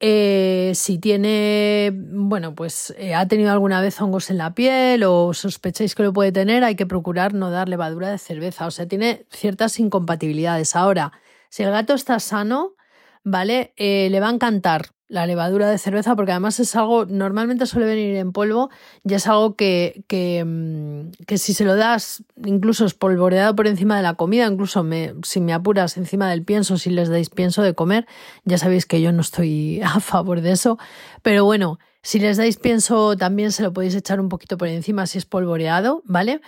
Eh, 0.00 0.72
si 0.74 0.98
tiene, 0.98 1.92
bueno, 1.94 2.54
pues 2.54 2.94
eh, 2.96 3.14
ha 3.14 3.28
tenido 3.28 3.52
alguna 3.52 3.82
vez 3.82 4.00
hongos 4.00 4.30
en 4.30 4.38
la 4.38 4.54
piel 4.54 5.04
o 5.04 5.34
sospecháis 5.34 5.94
que 5.94 6.02
lo 6.02 6.14
puede 6.14 6.32
tener, 6.32 6.64
hay 6.64 6.76
que 6.76 6.86
procurar 6.86 7.34
no 7.34 7.50
dar 7.50 7.68
levadura 7.68 8.10
de 8.10 8.16
cerveza. 8.16 8.66
O 8.66 8.70
sea, 8.70 8.88
tiene 8.88 9.26
ciertas 9.30 9.78
incompatibilidades. 9.78 10.74
Ahora, 10.74 11.12
si 11.50 11.62
el 11.62 11.70
gato 11.72 11.92
está 11.92 12.20
sano, 12.20 12.74
¿vale? 13.22 13.74
Eh, 13.76 14.08
le 14.10 14.20
va 14.20 14.28
a 14.28 14.32
encantar 14.32 14.92
la 15.10 15.26
levadura 15.26 15.68
de 15.68 15.76
cerveza, 15.76 16.14
porque 16.14 16.30
además 16.30 16.60
es 16.60 16.74
algo, 16.76 17.04
normalmente 17.04 17.66
suele 17.66 17.86
venir 17.86 18.16
en 18.16 18.32
polvo, 18.32 18.70
y 19.04 19.14
es 19.14 19.26
algo 19.26 19.56
que, 19.56 20.04
que, 20.06 20.44
mm, 20.46 21.24
que 21.26 21.36
si 21.36 21.52
se 21.52 21.64
lo 21.64 21.74
das, 21.74 22.22
incluso 22.44 22.86
espolvoreado 22.86 23.56
por 23.56 23.66
encima 23.66 23.96
de 23.96 24.04
la 24.04 24.14
comida, 24.14 24.46
incluso 24.46 24.84
me, 24.84 25.14
si 25.24 25.40
me 25.40 25.52
apuras 25.52 25.96
encima 25.96 26.30
del 26.30 26.44
pienso, 26.44 26.78
si 26.78 26.90
les 26.90 27.08
dais 27.08 27.28
pienso 27.28 27.62
de 27.62 27.74
comer, 27.74 28.06
ya 28.44 28.56
sabéis 28.56 28.86
que 28.86 29.02
yo 29.02 29.10
no 29.10 29.20
estoy 29.20 29.80
a 29.84 29.98
favor 29.98 30.40
de 30.40 30.52
eso, 30.52 30.78
pero 31.22 31.44
bueno, 31.44 31.80
si 32.02 32.20
les 32.20 32.36
dais 32.36 32.56
pienso 32.56 33.16
también 33.16 33.50
se 33.50 33.64
lo 33.64 33.72
podéis 33.72 33.96
echar 33.96 34.20
un 34.20 34.28
poquito 34.28 34.56
por 34.56 34.68
encima 34.68 35.06
si 35.06 35.18
es 35.18 35.26
polvoreado, 35.26 36.02
¿vale? 36.06 36.40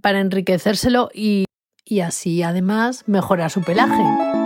Para 0.00 0.20
enriquecérselo 0.20 1.10
y, 1.12 1.46
y 1.84 2.00
así 2.00 2.42
además 2.44 3.02
mejorar 3.06 3.50
su 3.50 3.60
pelaje. 3.60 4.43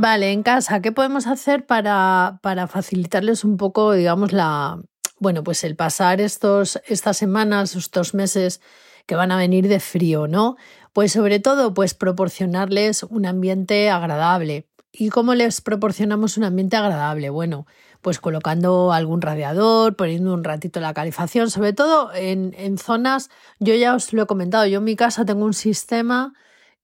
Vale, 0.00 0.30
en 0.30 0.44
casa, 0.44 0.80
¿qué 0.80 0.92
podemos 0.92 1.26
hacer 1.26 1.66
para, 1.66 2.38
para 2.40 2.68
facilitarles 2.68 3.42
un 3.42 3.56
poco, 3.56 3.94
digamos, 3.94 4.32
la, 4.32 4.80
bueno, 5.18 5.42
pues 5.42 5.64
el 5.64 5.74
pasar 5.74 6.20
estos, 6.20 6.80
estas 6.86 7.16
semanas, 7.16 7.74
estos 7.74 8.14
meses 8.14 8.60
que 9.06 9.16
van 9.16 9.32
a 9.32 9.36
venir 9.36 9.66
de 9.66 9.80
frío, 9.80 10.28
¿no? 10.28 10.56
Pues 10.92 11.10
sobre 11.10 11.40
todo, 11.40 11.74
pues 11.74 11.94
proporcionarles 11.94 13.02
un 13.02 13.26
ambiente 13.26 13.90
agradable. 13.90 14.68
¿Y 14.92 15.08
cómo 15.08 15.34
les 15.34 15.60
proporcionamos 15.60 16.36
un 16.36 16.44
ambiente 16.44 16.76
agradable? 16.76 17.30
Bueno, 17.30 17.66
pues 18.00 18.20
colocando 18.20 18.92
algún 18.92 19.20
radiador, 19.20 19.96
poniendo 19.96 20.32
un 20.32 20.44
ratito 20.44 20.78
la 20.78 20.94
calefacción, 20.94 21.50
sobre 21.50 21.72
todo 21.72 22.14
en, 22.14 22.54
en 22.56 22.78
zonas, 22.78 23.30
yo 23.58 23.74
ya 23.74 23.96
os 23.96 24.12
lo 24.12 24.22
he 24.22 24.26
comentado, 24.26 24.64
yo 24.64 24.78
en 24.78 24.84
mi 24.84 24.94
casa 24.94 25.24
tengo 25.24 25.44
un 25.44 25.54
sistema 25.54 26.34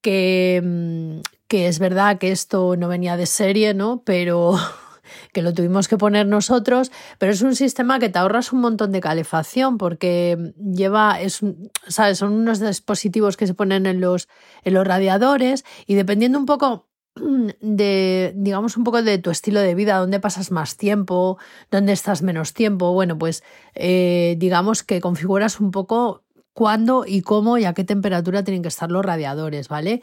que, 0.04 0.60
mm, 0.62 1.20
que 1.48 1.66
es 1.66 1.78
verdad 1.78 2.18
que 2.18 2.30
esto 2.30 2.76
no 2.76 2.88
venía 2.88 3.16
de 3.16 3.24
serie, 3.24 3.72
¿no? 3.72 4.02
Pero 4.04 4.52
que 5.32 5.40
lo 5.40 5.54
tuvimos 5.54 5.88
que 5.88 5.96
poner 5.96 6.26
nosotros, 6.26 6.92
pero 7.18 7.32
es 7.32 7.40
un 7.40 7.56
sistema 7.56 7.98
que 7.98 8.10
te 8.10 8.18
ahorras 8.18 8.52
un 8.52 8.60
montón 8.60 8.92
de 8.92 9.00
calefacción 9.00 9.78
porque 9.78 10.52
lleva, 10.58 11.20
es, 11.20 11.40
¿sabes? 11.88 12.18
Son 12.18 12.32
unos 12.32 12.60
dispositivos 12.60 13.38
que 13.38 13.46
se 13.46 13.54
ponen 13.54 13.86
en 13.86 14.00
los, 14.00 14.28
en 14.62 14.74
los 14.74 14.86
radiadores 14.86 15.64
y 15.86 15.94
dependiendo 15.94 16.38
un 16.38 16.46
poco 16.46 16.86
de, 17.60 18.34
digamos, 18.36 18.76
un 18.76 18.84
poco 18.84 19.02
de 19.02 19.16
tu 19.16 19.30
estilo 19.30 19.60
de 19.60 19.74
vida, 19.74 19.96
dónde 19.96 20.20
pasas 20.20 20.50
más 20.50 20.76
tiempo, 20.76 21.38
dónde 21.70 21.94
estás 21.94 22.20
menos 22.20 22.52
tiempo, 22.52 22.92
bueno, 22.92 23.16
pues 23.16 23.42
eh, 23.74 24.36
digamos 24.38 24.82
que 24.82 25.00
configuras 25.00 25.60
un 25.60 25.70
poco 25.70 26.23
cuándo 26.54 27.04
y 27.06 27.20
cómo 27.20 27.58
y 27.58 27.64
a 27.64 27.74
qué 27.74 27.84
temperatura 27.84 28.44
tienen 28.44 28.62
que 28.62 28.68
estar 28.68 28.90
los 28.90 29.04
radiadores, 29.04 29.68
¿vale? 29.68 30.00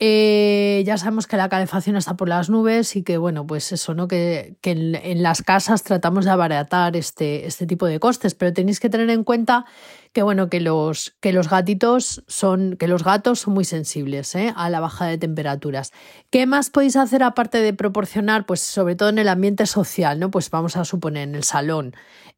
Eh, 0.00 0.84
ya 0.86 0.96
sabemos 0.96 1.26
que 1.26 1.36
la 1.36 1.48
calefacción 1.48 1.96
está 1.96 2.16
por 2.16 2.28
las 2.28 2.48
nubes 2.48 2.94
y 2.94 3.02
que, 3.02 3.18
bueno, 3.18 3.48
pues 3.48 3.72
eso, 3.72 3.94
¿no? 3.94 4.06
Que, 4.06 4.56
que 4.60 4.70
en, 4.70 5.22
las 5.24 5.42
casas 5.42 5.82
tratamos 5.82 6.24
de 6.24 6.30
abaratar 6.30 6.94
este, 6.94 7.46
este 7.46 7.66
tipo 7.66 7.84
de 7.86 7.98
costes, 7.98 8.36
pero 8.36 8.52
tenéis 8.52 8.78
que 8.78 8.90
tener 8.90 9.10
en 9.10 9.24
cuenta 9.24 9.64
que, 10.12 10.22
bueno, 10.22 10.48
que 10.48 10.60
los, 10.60 11.16
que 11.20 11.32
los 11.32 11.50
gatitos 11.50 12.22
son, 12.28 12.76
que 12.76 12.86
los 12.86 13.02
gatos 13.02 13.40
son 13.40 13.54
muy 13.54 13.64
sensibles 13.64 14.36
¿eh? 14.36 14.52
a 14.54 14.70
la 14.70 14.78
bajada 14.78 15.10
de 15.10 15.18
temperaturas. 15.18 15.90
¿Qué 16.30 16.46
más 16.46 16.70
podéis 16.70 16.94
hacer 16.94 17.24
aparte 17.24 17.58
de 17.58 17.74
proporcionar, 17.74 18.46
pues 18.46 18.60
sobre 18.60 18.94
todo 18.94 19.08
en 19.08 19.18
el 19.18 19.28
ambiente 19.28 19.66
social, 19.66 20.20
¿no? 20.20 20.30
Pues 20.30 20.48
vamos 20.48 20.76
a 20.76 20.84
suponer 20.84 21.28
en 21.28 21.34
el 21.34 21.42
salón. 21.42 21.92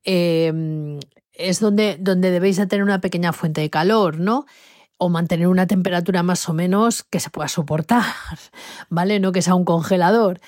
Eh, 0.04 0.98
es 1.40 1.60
donde, 1.60 1.96
donde 2.00 2.30
debéis 2.30 2.56
de 2.56 2.66
tener 2.66 2.82
una 2.82 3.00
pequeña 3.00 3.32
fuente 3.32 3.60
de 3.60 3.70
calor, 3.70 4.18
¿no? 4.18 4.46
o 5.02 5.08
mantener 5.08 5.48
una 5.48 5.66
temperatura 5.66 6.22
más 6.22 6.46
o 6.50 6.52
menos 6.52 7.04
que 7.04 7.20
se 7.20 7.30
pueda 7.30 7.48
soportar, 7.48 8.04
¿vale? 8.90 9.18
No 9.18 9.32
que 9.32 9.40
sea 9.40 9.54
un 9.54 9.64
congelador. 9.64 10.40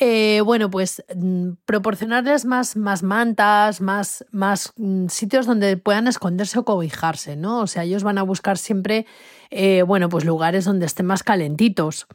Eh, 0.00 0.40
bueno, 0.44 0.70
pues 0.70 1.04
mm, 1.14 1.50
proporcionarles 1.66 2.44
más, 2.44 2.76
más 2.76 3.02
mantas, 3.02 3.80
más, 3.80 4.24
más 4.30 4.72
mm, 4.76 5.08
sitios 5.08 5.44
donde 5.44 5.76
puedan 5.76 6.06
esconderse 6.06 6.58
o 6.58 6.64
cobijarse, 6.64 7.36
¿no? 7.36 7.60
O 7.60 7.66
sea, 7.66 7.82
ellos 7.82 8.02
van 8.02 8.16
a 8.16 8.22
buscar 8.22 8.56
siempre, 8.56 9.06
eh, 9.50 9.82
bueno, 9.82 10.08
pues 10.08 10.24
lugares 10.24 10.64
donde 10.64 10.86
estén 10.86 11.04
más 11.04 11.22
calentitos. 11.22 12.06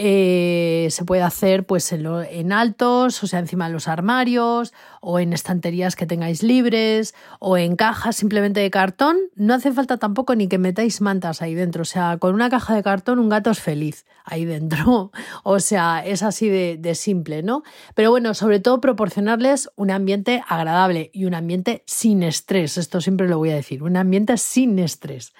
Eh, 0.00 0.86
se 0.90 1.04
puede 1.04 1.22
hacer 1.22 1.66
pues 1.66 1.90
en, 1.90 2.52
altos, 2.52 3.20
o 3.24 3.26
sea, 3.26 3.40
encima 3.40 3.66
de 3.66 3.72
los 3.72 3.88
armarios, 3.88 4.72
o 5.00 5.18
en 5.18 5.32
estanterías 5.32 5.96
que 5.96 6.06
tengáis 6.06 6.44
libres, 6.44 7.16
o 7.40 7.56
en 7.56 7.74
cajas 7.74 8.14
simplemente 8.14 8.60
de 8.60 8.70
cartón. 8.70 9.16
No 9.34 9.54
hace 9.54 9.72
falta 9.72 9.96
tampoco 9.96 10.36
ni 10.36 10.46
que 10.46 10.56
metáis 10.56 11.00
mantas 11.00 11.42
ahí 11.42 11.56
dentro. 11.56 11.82
O 11.82 11.84
sea, 11.84 12.16
con 12.18 12.32
una 12.32 12.48
caja 12.48 12.76
de 12.76 12.84
cartón 12.84 13.18
un 13.18 13.28
gato 13.28 13.50
es 13.50 13.58
feliz 13.58 14.06
ahí 14.24 14.44
dentro. 14.44 15.10
O 15.42 15.60
sea, 15.60 16.04
es 16.04 16.22
así 16.22 16.48
de, 16.48 16.76
de 16.78 16.94
simple, 16.94 17.42
¿no? 17.42 17.62
Pero 17.94 18.10
bueno, 18.10 18.34
sobre 18.34 18.60
todo 18.60 18.80
proporcionarles 18.80 19.70
un 19.76 19.90
ambiente 19.90 20.42
agradable 20.46 21.10
y 21.12 21.24
un 21.24 21.34
ambiente 21.34 21.82
sin 21.86 22.22
estrés. 22.22 22.78
Esto 22.78 23.00
siempre 23.00 23.28
lo 23.28 23.38
voy 23.38 23.50
a 23.50 23.56
decir, 23.56 23.82
un 23.82 23.96
ambiente 23.96 24.36
sin 24.36 24.78
estrés. 24.78 25.32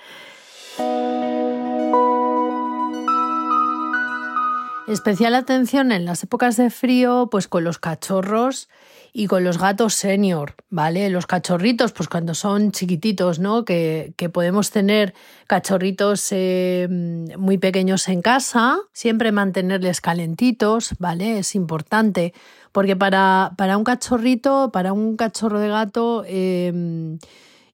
Especial 4.89 5.35
atención 5.35 5.93
en 5.93 6.07
las 6.07 6.23
épocas 6.23 6.57
de 6.57 6.71
frío, 6.71 7.29
pues 7.31 7.47
con 7.47 7.63
los 7.63 7.79
cachorros 7.79 8.71
y 9.13 9.27
con 9.27 9.45
los 9.45 9.59
gatos 9.59 9.93
senior, 9.93 10.55
¿vale? 10.71 11.11
Los 11.11 11.27
cachorritos, 11.27 11.93
pues 11.93 12.09
cuando 12.09 12.33
son 12.33 12.73
chiquititos, 12.73 13.39
¿no? 13.39 13.67
Que, 13.67 14.15
podemos 14.33 14.71
tener 14.71 15.13
cachorritos 15.47 16.29
eh, 16.31 16.89
muy 17.37 17.59
pequeños 17.59 18.09
en 18.09 18.23
casa, 18.23 18.79
siempre 18.95 19.31
mantenerles 19.31 20.01
calentitos, 20.01 20.95
¿vale? 20.99 21.39
Es 21.39 21.55
importante, 21.55 22.33
porque 22.73 22.97
para, 22.97 23.53
para 23.59 23.77
un 23.77 23.85
cachorrito, 23.85 24.71
para 24.73 24.95
un 24.95 25.19
cachorro 25.19 25.61
de 25.61 25.69
gato, 25.69 26.25
eh, 26.27 27.19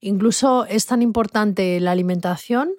incluso 0.01 0.67
es 0.67 0.87
tan 0.87 1.01
importante 1.01 1.79
la 1.79 1.93
alimentación 1.93 2.71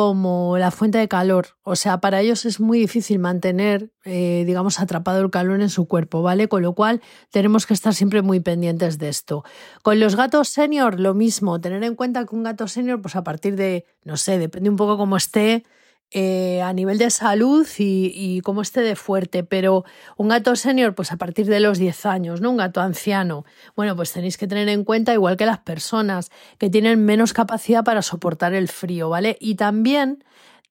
como 0.00 0.56
la 0.56 0.70
fuente 0.70 0.96
de 0.96 1.08
calor. 1.08 1.58
O 1.62 1.76
sea, 1.76 2.00
para 2.00 2.22
ellos 2.22 2.46
es 2.46 2.58
muy 2.58 2.78
difícil 2.78 3.18
mantener, 3.18 3.92
eh, 4.06 4.44
digamos, 4.46 4.80
atrapado 4.80 5.20
el 5.20 5.30
calor 5.30 5.60
en 5.60 5.68
su 5.68 5.86
cuerpo, 5.86 6.22
¿vale? 6.22 6.48
Con 6.48 6.62
lo 6.62 6.72
cual 6.72 7.02
tenemos 7.30 7.66
que 7.66 7.74
estar 7.74 7.92
siempre 7.92 8.22
muy 8.22 8.40
pendientes 8.40 8.96
de 8.96 9.10
esto. 9.10 9.44
Con 9.82 10.00
los 10.00 10.16
gatos 10.16 10.48
senior, 10.48 10.98
lo 10.98 11.12
mismo, 11.12 11.60
tener 11.60 11.84
en 11.84 11.96
cuenta 11.96 12.24
que 12.24 12.34
un 12.34 12.44
gato 12.44 12.66
senior, 12.66 13.02
pues 13.02 13.14
a 13.14 13.24
partir 13.24 13.56
de, 13.56 13.84
no 14.02 14.16
sé, 14.16 14.38
depende 14.38 14.70
un 14.70 14.76
poco 14.76 14.96
cómo 14.96 15.18
esté, 15.18 15.64
eh, 16.12 16.60
a 16.60 16.72
nivel 16.72 16.98
de 16.98 17.08
salud 17.08 17.66
y, 17.78 18.40
cómo 18.40 18.62
esté 18.62 18.80
de 18.80 18.96
fuerte, 18.96 19.44
pero 19.44 19.84
un 20.16 20.28
gato 20.28 20.56
senior, 20.56 20.94
pues 20.94 21.12
a 21.12 21.16
partir 21.16 21.46
de 21.46 21.60
los 21.60 21.78
10 21.78 22.04
años, 22.06 22.40
¿no? 22.40 22.50
Un 22.50 22.56
gato 22.56 22.80
anciano. 22.80 23.44
Bueno, 23.76 23.94
pues 23.94 24.12
tenéis 24.12 24.36
que 24.36 24.48
tener 24.48 24.68
en 24.68 24.82
cuenta, 24.82 25.14
igual 25.14 25.36
que 25.36 25.46
las 25.46 25.60
personas, 25.60 26.30
que 26.58 26.68
tienen 26.68 27.04
menos 27.04 27.32
capacidad 27.32 27.84
para 27.84 28.02
soportar 28.02 28.54
el 28.54 28.66
frío, 28.66 29.08
¿vale? 29.08 29.36
Y 29.40 29.54
también 29.54 30.24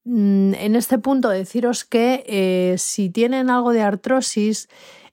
mm, 0.03 0.55
en 0.55 0.75
este 0.75 0.97
punto 0.97 1.29
deciros 1.29 1.85
que 1.85 2.25
eh, 2.27 2.75
si 2.77 3.09
tienen 3.09 3.49
algo 3.49 3.71
de 3.71 3.81
artrosis, 3.81 4.67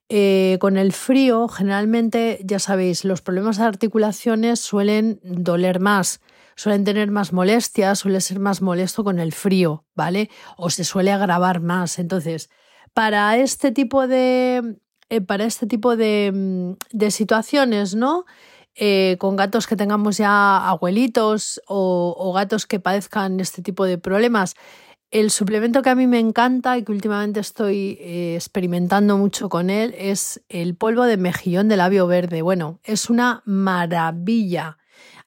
eh, 0.08 0.58
con 0.60 0.76
el 0.76 0.92
frío, 0.92 1.48
generalmente, 1.48 2.40
ya 2.44 2.58
sabéis, 2.58 3.04
los 3.04 3.22
problemas 3.22 3.58
de 3.58 3.64
articulaciones 3.64 4.60
suelen 4.60 5.20
doler 5.22 5.80
más 5.80 6.20
suelen 6.56 6.84
tener 6.84 7.10
más 7.10 7.32
molestias, 7.32 8.00
suele 8.00 8.20
ser 8.20 8.40
más 8.40 8.62
molesto 8.62 9.04
con 9.04 9.18
el 9.18 9.32
frío, 9.32 9.84
¿vale? 9.94 10.30
O 10.56 10.70
se 10.70 10.84
suele 10.84 11.12
agravar 11.12 11.60
más. 11.60 11.98
Entonces, 11.98 12.50
para 12.94 13.36
este 13.36 13.72
tipo 13.72 14.08
de, 14.08 14.78
eh, 15.10 15.20
para 15.20 15.44
este 15.44 15.66
tipo 15.66 15.96
de, 15.96 16.32
mm, 16.34 16.72
de 16.92 17.10
situaciones, 17.10 17.94
¿no? 17.94 18.24
Eh, 18.78 19.16
con 19.18 19.36
gatos 19.36 19.66
que 19.66 19.76
tengamos 19.76 20.18
ya 20.18 20.68
abuelitos 20.68 21.62
o, 21.66 22.32
gatos 22.34 22.66
que 22.66 22.78
padezcan 22.78 23.40
este 23.40 23.62
tipo 23.62 23.86
de 23.86 23.96
problemas, 23.96 24.54
el 25.10 25.30
suplemento 25.30 25.80
que 25.80 25.88
a 25.90 25.94
mí 25.94 26.06
me 26.06 26.18
encanta 26.18 26.76
y 26.76 26.84
que 26.84 26.92
últimamente 26.92 27.40
estoy 27.40 27.96
eh, 28.00 28.34
experimentando 28.34 29.16
mucho 29.16 29.48
con 29.48 29.70
él 29.70 29.94
es 29.96 30.42
el 30.50 30.76
polvo 30.76 31.04
de 31.04 31.16
mejillón 31.16 31.68
de 31.68 31.78
labio 31.78 32.06
verde. 32.06 32.42
Bueno, 32.42 32.80
es 32.84 33.08
una 33.08 33.42
maravilla. 33.46 34.76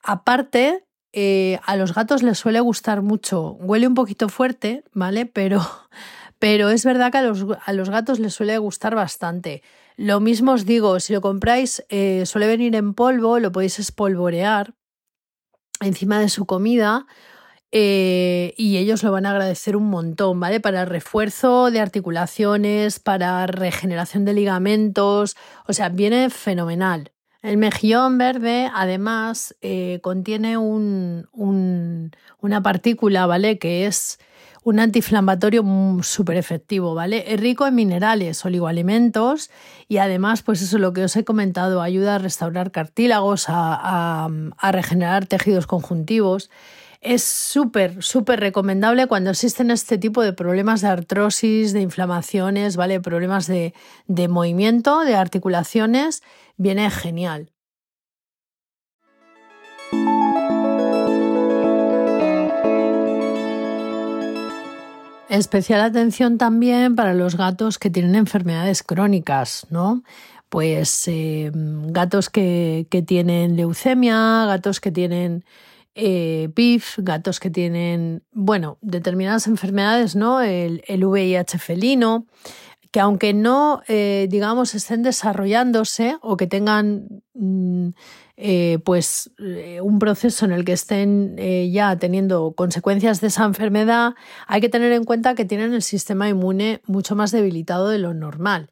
Aparte, 0.04 0.86
eh, 1.14 1.60
a 1.66 1.76
los 1.76 1.94
gatos 1.94 2.24
les 2.24 2.38
suele 2.38 2.60
gustar 2.60 3.02
mucho. 3.02 3.54
Huele 3.54 3.88
un 3.88 3.96
poquito 3.96 4.30
fuerte, 4.30 4.84
¿vale? 4.94 5.26
Pero, 5.26 5.62
pero 6.40 6.70
es 6.70 6.86
verdad 6.86 7.12
que 7.12 7.20
a 7.20 7.24
los, 7.24 7.46
a 7.66 7.74
los, 7.74 7.90
gatos 7.90 8.20
les 8.20 8.34
suele 8.34 8.58
gustar 8.58 8.96
bastante. 8.96 9.64
Lo 9.98 10.20
mismo 10.20 10.54
os 10.54 10.66
digo, 10.66 11.00
si 11.00 11.14
lo 11.14 11.22
compráis, 11.22 11.84
eh, 11.90 12.26
suele 12.26 12.48
venir 12.48 12.76
en 12.76 12.94
polvo, 12.94 13.40
lo 13.40 13.52
podéis 13.52 13.80
espolvorear 13.80 14.74
encima 15.82 16.20
de 16.20 16.30
su 16.30 16.46
comida 16.46 17.06
eh, 17.72 18.54
y 18.58 18.78
ellos 18.78 19.04
lo 19.04 19.12
van 19.12 19.26
a 19.26 19.32
agradecer 19.32 19.76
un 19.76 19.90
montón, 19.90 20.40
¿vale? 20.40 20.60
Para 20.60 20.82
el 20.82 20.88
refuerzo 20.88 21.70
de 21.70 21.80
articulaciones, 21.80 23.00
para 23.00 23.46
regeneración 23.46 24.26
de 24.26 24.34
ligamentos, 24.34 25.36
o 25.68 25.74
sea, 25.74 25.90
viene 25.90 26.30
fenomenal. 26.30 27.12
El 27.42 27.58
mejillón 27.58 28.18
verde, 28.18 28.70
además, 28.74 29.56
eh, 29.62 30.00
contiene 30.02 30.58
un, 30.58 31.28
una 32.42 32.62
partícula, 32.62 33.26
¿vale? 33.28 33.58
Que 33.58 33.86
es 33.86 34.20
un 34.64 34.80
antiinflamatorio 34.80 35.64
súper 36.02 36.36
efectivo, 36.36 36.94
¿vale? 36.96 37.34
Es 37.34 37.40
rico 37.40 37.66
en 37.66 37.76
minerales, 37.76 38.44
oligoalimentos 38.44 39.52
y 39.88 39.98
además, 39.98 40.42
pues 40.44 40.62
eso 40.62 40.76
es 40.76 40.82
lo 40.82 40.92
que 40.92 41.06
os 41.06 41.16
he 41.16 41.24
comentado, 41.24 41.82
ayuda 41.82 42.16
a 42.16 42.18
restaurar 42.20 42.72
cartílagos, 42.72 43.46
a, 43.48 44.28
a 44.58 44.72
regenerar 44.74 45.26
tejidos 45.26 45.66
conjuntivos. 45.66 46.50
Es 47.02 47.24
súper, 47.24 48.04
súper 48.04 48.42
recomendable 48.42 49.08
cuando 49.08 49.30
existen 49.30 49.72
este 49.72 49.98
tipo 49.98 50.22
de 50.22 50.34
problemas 50.34 50.82
de 50.82 50.90
artrosis, 50.90 51.72
de 51.72 51.80
inflamaciones, 51.80 52.76
¿vale? 52.76 53.00
Problemas 53.00 53.48
de, 53.48 53.74
de 54.08 54.28
movimiento, 54.28 55.00
de 55.06 55.16
articulaciones. 55.16 56.22
Viene 56.60 56.92
genial. 56.92 57.54
Especial 65.30 65.80
atención 65.80 66.38
también 66.38 66.98
para 66.98 67.14
los 67.14 67.38
gatos 67.38 67.80
que 67.80 67.90
tienen 67.90 68.16
enfermedades 68.16 68.84
crónicas, 68.84 69.68
¿no? 69.70 70.04
Pues 70.50 71.08
eh, 71.08 71.50
gatos 71.54 72.30
que, 72.30 72.88
que, 72.90 73.04
tienen 73.04 73.56
leucemia, 73.56 74.44
gatos 74.46 74.82
que 74.82 74.92
tienen 74.92 75.46
eh, 75.96 76.50
PIF, 76.56 76.98
gatos 76.98 77.40
que 77.40 77.50
tienen, 77.50 78.24
bueno, 78.34 78.78
determinadas 78.82 79.48
enfermedades, 79.48 80.18
¿no? 80.18 80.42
El, 80.42 80.84
el 80.88 81.06
VIH 81.06 81.58
felino, 81.58 82.26
que 82.92 83.00
aunque 83.00 83.34
no, 83.34 83.82
eh, 83.88 84.28
digamos, 84.30 84.76
estén 84.76 85.04
desarrollándose 85.04 86.18
o 86.22 86.38
que 86.38 86.48
tengan, 86.48 87.22
mm, 87.34 87.90
eh, 88.38 88.80
pues, 88.84 89.32
eh, 89.40 89.80
un 89.82 90.00
proceso 90.00 90.46
en 90.46 90.52
el 90.52 90.66
que 90.66 90.74
estén 90.74 91.38
ya 91.72 91.98
teniendo 91.98 92.54
consecuencias 92.54 93.22
de 93.22 93.28
esa 93.28 93.46
enfermedad, 93.46 94.14
hay 94.48 94.62
que 94.62 94.70
tener 94.70 94.92
en 94.94 95.04
cuenta 95.04 95.36
que 95.36 95.46
tienen 95.46 95.74
el 95.74 95.84
sistema 95.84 96.30
inmune 96.30 96.82
mucho 96.88 97.16
más 97.16 97.32
debilitado 97.32 97.90
de 97.90 98.00
lo 98.00 98.14
normal. 98.14 98.72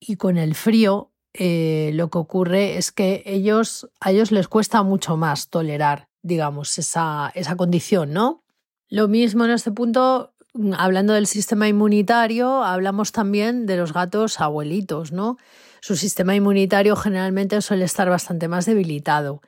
Y 0.00 0.16
con 0.16 0.38
el 0.38 0.54
frío, 0.54 1.10
lo 1.34 2.10
que 2.10 2.18
ocurre 2.18 2.76
es 2.78 2.92
que 2.92 3.22
ellos, 3.26 3.88
a 4.00 4.10
ellos 4.10 4.32
les 4.32 4.48
cuesta 4.48 4.82
mucho 4.82 5.16
más 5.16 5.48
tolerar 5.48 6.08
digamos, 6.22 6.78
esa, 6.78 7.30
esa 7.34 7.56
condición, 7.56 8.12
¿no? 8.12 8.44
Lo 8.88 9.08
mismo 9.08 9.44
en 9.44 9.50
este 9.50 9.72
punto, 9.72 10.34
hablando 10.76 11.14
del 11.14 11.26
sistema 11.26 11.68
inmunitario, 11.68 12.62
hablamos 12.62 13.12
también 13.12 13.66
de 13.66 13.76
los 13.76 13.92
gatos 13.92 14.40
abuelitos, 14.40 15.12
¿no? 15.12 15.38
Su 15.80 15.96
sistema 15.96 16.34
inmunitario 16.34 16.94
generalmente 16.96 17.60
suele 17.62 17.84
estar 17.84 18.08
bastante 18.08 18.48
más 18.48 18.66
debilitado. 18.66 19.40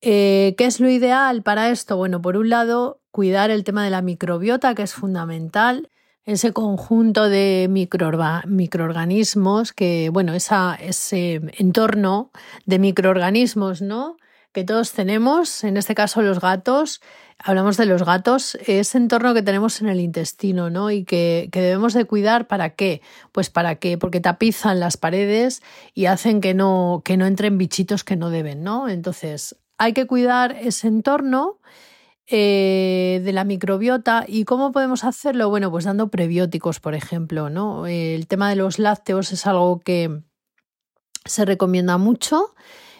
Eh, 0.00 0.54
¿Qué 0.56 0.66
es 0.66 0.80
lo 0.80 0.88
ideal 0.88 1.42
para 1.42 1.70
esto? 1.70 1.96
Bueno, 1.96 2.22
por 2.22 2.36
un 2.36 2.48
lado, 2.48 3.00
cuidar 3.10 3.50
el 3.50 3.64
tema 3.64 3.84
de 3.84 3.90
la 3.90 4.02
microbiota, 4.02 4.74
que 4.74 4.82
es 4.82 4.94
fundamental, 4.94 5.90
ese 6.24 6.52
conjunto 6.52 7.28
de 7.28 7.68
microorganismos 7.70 9.72
que, 9.72 10.10
bueno, 10.12 10.32
ese 10.34 11.40
entorno 11.58 12.30
de 12.66 12.78
microorganismos, 12.78 13.80
¿no? 13.80 14.16
Que 14.56 14.64
todos 14.64 14.92
tenemos, 14.92 15.64
en 15.64 15.76
este 15.76 15.94
caso 15.94 16.22
los 16.22 16.40
gatos, 16.40 17.02
hablamos 17.36 17.76
de 17.76 17.84
los 17.84 18.04
gatos, 18.04 18.54
ese 18.66 18.96
entorno 18.96 19.34
que 19.34 19.42
tenemos 19.42 19.82
en 19.82 19.88
el 19.90 20.00
intestino, 20.00 20.70
¿no? 20.70 20.90
Y 20.90 21.04
que, 21.04 21.50
debemos 21.52 21.92
de 21.92 22.06
cuidar 22.06 22.46
para 22.46 22.70
qué? 22.70 23.02
Pues 23.32 23.50
para 23.50 23.74
qué, 23.74 23.98
porque 23.98 24.18
tapizan 24.18 24.80
las 24.80 24.96
paredes 24.96 25.62
y 25.92 26.06
hacen 26.06 26.40
que 26.40 26.54
no, 26.54 27.02
que 27.04 27.18
no 27.18 27.26
entren 27.26 27.58
bichitos 27.58 28.02
que 28.02 28.16
no 28.16 28.30
deben, 28.30 28.64
¿no? 28.64 28.88
Entonces, 28.88 29.56
hay 29.76 29.92
que 29.92 30.06
cuidar 30.06 30.56
ese 30.58 30.88
entorno. 30.88 31.58
Eh, 32.28 33.20
de 33.24 33.32
la 33.32 33.44
microbiota 33.44 34.24
y 34.26 34.44
cómo 34.44 34.72
podemos 34.72 35.04
hacerlo 35.04 35.48
bueno 35.48 35.70
pues 35.70 35.84
dando 35.84 36.08
prebióticos 36.08 36.80
por 36.80 36.96
ejemplo 36.96 37.50
no 37.50 37.86
el 37.86 38.26
tema 38.26 38.50
de 38.50 38.56
los 38.56 38.80
lácteos 38.80 39.30
es 39.30 39.46
algo 39.46 39.78
que 39.78 40.22
se 41.24 41.44
recomienda 41.44 41.98
mucho 41.98 42.52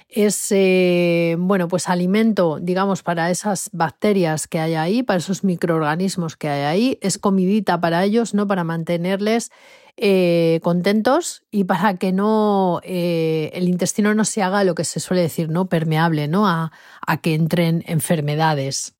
es 0.08 0.48
eh, 0.50 1.36
bueno, 1.38 1.68
pues 1.68 1.88
alimento, 1.88 2.58
digamos, 2.60 3.02
para 3.02 3.30
esas 3.30 3.70
bacterias 3.72 4.46
que 4.46 4.60
hay 4.60 4.74
ahí, 4.74 5.02
para 5.02 5.18
esos 5.18 5.42
microorganismos 5.42 6.36
que 6.36 6.48
hay 6.48 6.62
ahí, 6.62 6.98
es 7.02 7.18
comidita 7.18 7.80
para 7.80 8.04
ellos, 8.04 8.32
¿no? 8.32 8.46
Para 8.46 8.62
mantenerles 8.62 9.50
eh, 9.96 10.60
contentos 10.62 11.42
y 11.50 11.64
para 11.64 11.96
que 11.96 12.12
no 12.12 12.80
eh, 12.84 13.50
el 13.54 13.68
intestino 13.68 14.14
no 14.14 14.24
se 14.24 14.42
haga 14.42 14.62
lo 14.62 14.74
que 14.74 14.84
se 14.84 15.00
suele 15.00 15.22
decir, 15.22 15.48
¿no? 15.48 15.68
Permeable, 15.68 16.28
¿no? 16.28 16.46
A, 16.46 16.72
a 17.04 17.16
que 17.20 17.34
entren 17.34 17.82
enfermedades. 17.86 18.94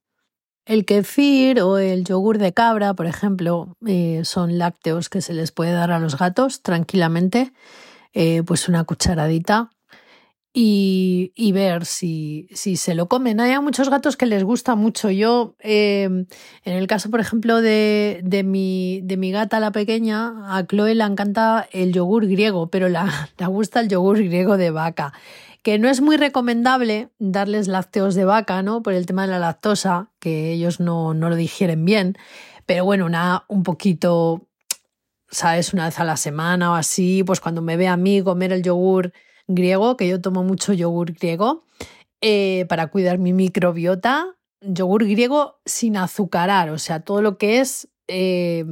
El 0.65 0.85
kefir 0.85 1.61
o 1.61 1.79
el 1.79 2.05
yogur 2.05 2.39
de 2.39 2.53
cabra, 2.53 2.95
por 2.95 3.07
ejemplo, 3.07 3.77
son 4.25 4.59
lácteos 4.59 5.09
que 5.09 5.21
se 5.21 5.33
les 5.33 5.53
puede 5.53 5.71
dar 5.71 5.93
a 5.93 6.01
los 6.01 6.19
gatos 6.19 6.61
tranquilamente, 6.63 7.53
pues 8.45 8.69
una 8.69 8.83
cucharadita 8.83 9.71
y, 10.59 11.53
ver 11.53 11.85
si, 11.85 12.49
si, 12.55 12.77
se 12.77 12.95
lo 12.95 13.09
comen. 13.09 13.41
Hay 13.41 13.61
muchos 13.61 13.91
gatos 13.91 14.17
que 14.17 14.25
les 14.25 14.43
gusta 14.43 14.75
mucho. 14.75 15.11
Yo, 15.11 15.55
em, 15.59 16.25
en 16.65 16.73
el 16.73 16.87
caso, 16.87 17.11
por 17.11 17.21
ejemplo, 17.21 17.61
de, 17.61 18.23
de, 18.25 18.43
mi, 18.43 19.03
de 19.03 19.19
mi 19.19 19.33
gata, 19.33 19.61
la 19.61 19.71
pequeña, 19.71 20.57
a 20.57 20.67
Chloe 20.67 20.95
le 20.95 21.05
encanta 21.05 21.69
el 21.73 21.93
yogur 21.93 22.27
griego, 22.27 22.71
pero 22.71 22.89
la, 22.89 23.29
le 23.39 23.47
gusta 23.49 23.81
el 23.81 23.89
yogur 23.89 24.17
griego 24.17 24.57
de 24.57 24.71
vaca. 24.71 25.13
Que 25.63 25.79
no 25.79 25.91
es 25.91 26.01
muy 26.01 26.17
recomendable 26.17 27.11
darles 27.19 27.69
lácteos 27.69 28.15
de 28.15 28.25
vaca, 28.25 28.63
¿no? 28.63 28.83
Por 28.83 28.95
el 28.95 29.05
tema 29.05 29.27
de 29.27 29.33
la 29.33 29.39
lactosa, 29.39 30.11
que 30.21 30.53
ellos 30.53 30.81
no, 30.81 31.13
no 31.13 31.29
lo 31.29 31.37
digieren 31.37 31.85
bien. 31.85 32.17
Pero 32.65 32.87
bueno, 32.87 33.05
una, 33.05 33.45
un 33.49 33.63
poquito, 33.63 34.49
¿sabes? 35.31 35.75
Una 35.75 35.85
vez 35.85 36.01
a 36.01 36.05
la 36.05 36.17
semana 36.17 36.73
o 36.73 36.75
así, 36.77 37.23
pues 37.25 37.41
cuando 37.41 37.61
me 37.61 37.77
ve 37.77 37.89
a 37.89 37.99
mí 37.99 38.23
comer 38.23 38.55
el 38.55 38.63
yogur 38.63 39.13
griego, 39.47 39.97
que 39.97 40.09
yo 40.09 40.21
tomo 40.21 40.43
mucho 40.43 40.73
yogur 40.73 41.13
griego 41.13 41.65
eh, 42.21 42.67
para 42.69 42.89
cuidar 42.89 43.19
mi 43.19 43.33
microbiota. 43.33 44.37
Yogur 44.61 45.05
griego 45.05 45.61
sin 45.65 45.97
azucarar, 45.97 46.71
o 46.71 46.79
sea, 46.79 47.01
todo 47.01 47.23
lo 47.23 47.39
que 47.39 47.61
es, 47.61 47.89
eh, 48.09 48.65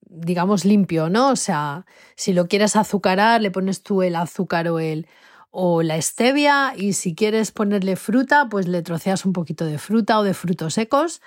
digamos, 0.00 0.64
limpio, 0.64 1.08
¿no? 1.08 1.30
O 1.30 1.36
sea, 1.36 1.86
si 2.16 2.32
lo 2.32 2.48
quieres 2.48 2.76
azucarar, 2.76 3.40
le 3.40 3.50
pones 3.50 3.82
tú 3.82 4.02
el 4.02 4.16
azúcar 4.16 4.68
o 4.68 4.78
el 4.78 5.06
o 5.50 5.82
la 5.82 6.00
stevia 6.00 6.74
y 6.76 6.92
si 6.92 7.14
quieres 7.14 7.52
ponerle 7.52 7.96
fruta, 7.96 8.48
pues 8.50 8.68
le 8.68 8.82
troceas 8.82 9.24
un 9.24 9.32
poquito 9.32 9.64
de 9.64 9.78
fruta 9.78 10.18
o 10.18 10.22
de 10.22 10.34
frutos 10.34 10.74
secos. 10.74 11.20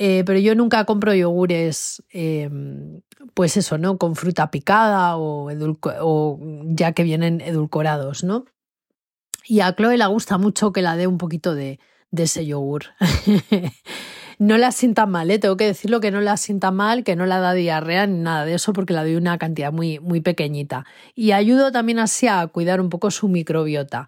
Eh, 0.00 0.22
pero 0.24 0.38
yo 0.38 0.54
nunca 0.54 0.84
compro 0.84 1.12
yogures, 1.12 2.04
em, 2.10 3.00
pues 3.34 3.56
eso, 3.56 3.78
¿no? 3.78 3.98
Con 3.98 4.14
fruta 4.14 4.48
picada 4.50 5.16
o, 5.16 6.38
ya 6.66 6.92
que 6.92 7.02
vienen 7.02 7.40
edulcorados, 7.40 8.22
¿no? 8.22 8.44
Y 9.44 9.60
a 9.60 9.74
Chloe 9.74 9.98
le 9.98 10.06
gusta 10.06 10.38
mucho 10.38 10.72
que 10.72 10.82
la 10.82 10.96
dé 10.96 11.08
un 11.08 11.18
poquito 11.18 11.54
de, 11.56 11.80
de 12.12 12.22
ese 12.22 12.46
yogur. 12.46 12.84
no 14.38 14.56
la 14.56 14.70
sienta 14.70 15.06
mal, 15.06 15.32
¿eh? 15.32 15.40
tengo 15.40 15.56
que 15.56 15.66
decirlo 15.66 16.00
que 16.00 16.12
no 16.12 16.20
la 16.20 16.36
sienta 16.36 16.70
mal, 16.70 17.02
que 17.02 17.16
no 17.16 17.26
la 17.26 17.40
da 17.40 17.52
diarrea 17.54 18.06
ni 18.06 18.18
nada 18.20 18.44
de 18.44 18.54
eso, 18.54 18.72
porque 18.72 18.94
la 18.94 19.02
doy 19.02 19.16
una 19.16 19.36
cantidad 19.36 19.72
muy, 19.72 19.98
muy 19.98 20.20
pequeñita. 20.20 20.86
Y 21.16 21.32
ayudo 21.32 21.72
también 21.72 21.98
así 21.98 22.28
a 22.28 22.46
cuidar 22.46 22.80
un 22.80 22.88
poco 22.88 23.10
su 23.10 23.26
microbiota. 23.26 24.06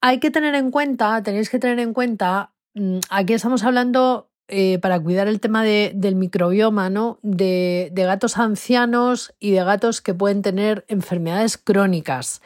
Hay 0.00 0.20
que 0.20 0.30
tener 0.30 0.54
en 0.54 0.70
cuenta, 0.70 1.20
tenéis 1.24 1.50
que 1.50 1.58
tener 1.58 1.80
en 1.80 1.92
cuenta, 1.92 2.52
mm, 2.74 2.98
aquí 3.10 3.32
estamos 3.32 3.64
hablando 3.64 4.30
eh, 4.48 4.78
para 4.78 5.00
cuidar 5.00 5.26
el 5.26 5.40
tema 5.40 5.64
del 5.64 6.16
microbioma, 6.16 6.90
¿no? 6.90 7.18
De, 7.22 7.90
gatos 7.94 8.36
ancianos 8.36 9.34
y 9.40 9.52
de 9.52 9.64
gatos 9.64 10.02
que 10.02 10.12
pueden 10.12 10.42
tener 10.42 10.84
enfermedades 10.88 11.56
crónicas. 11.56 12.42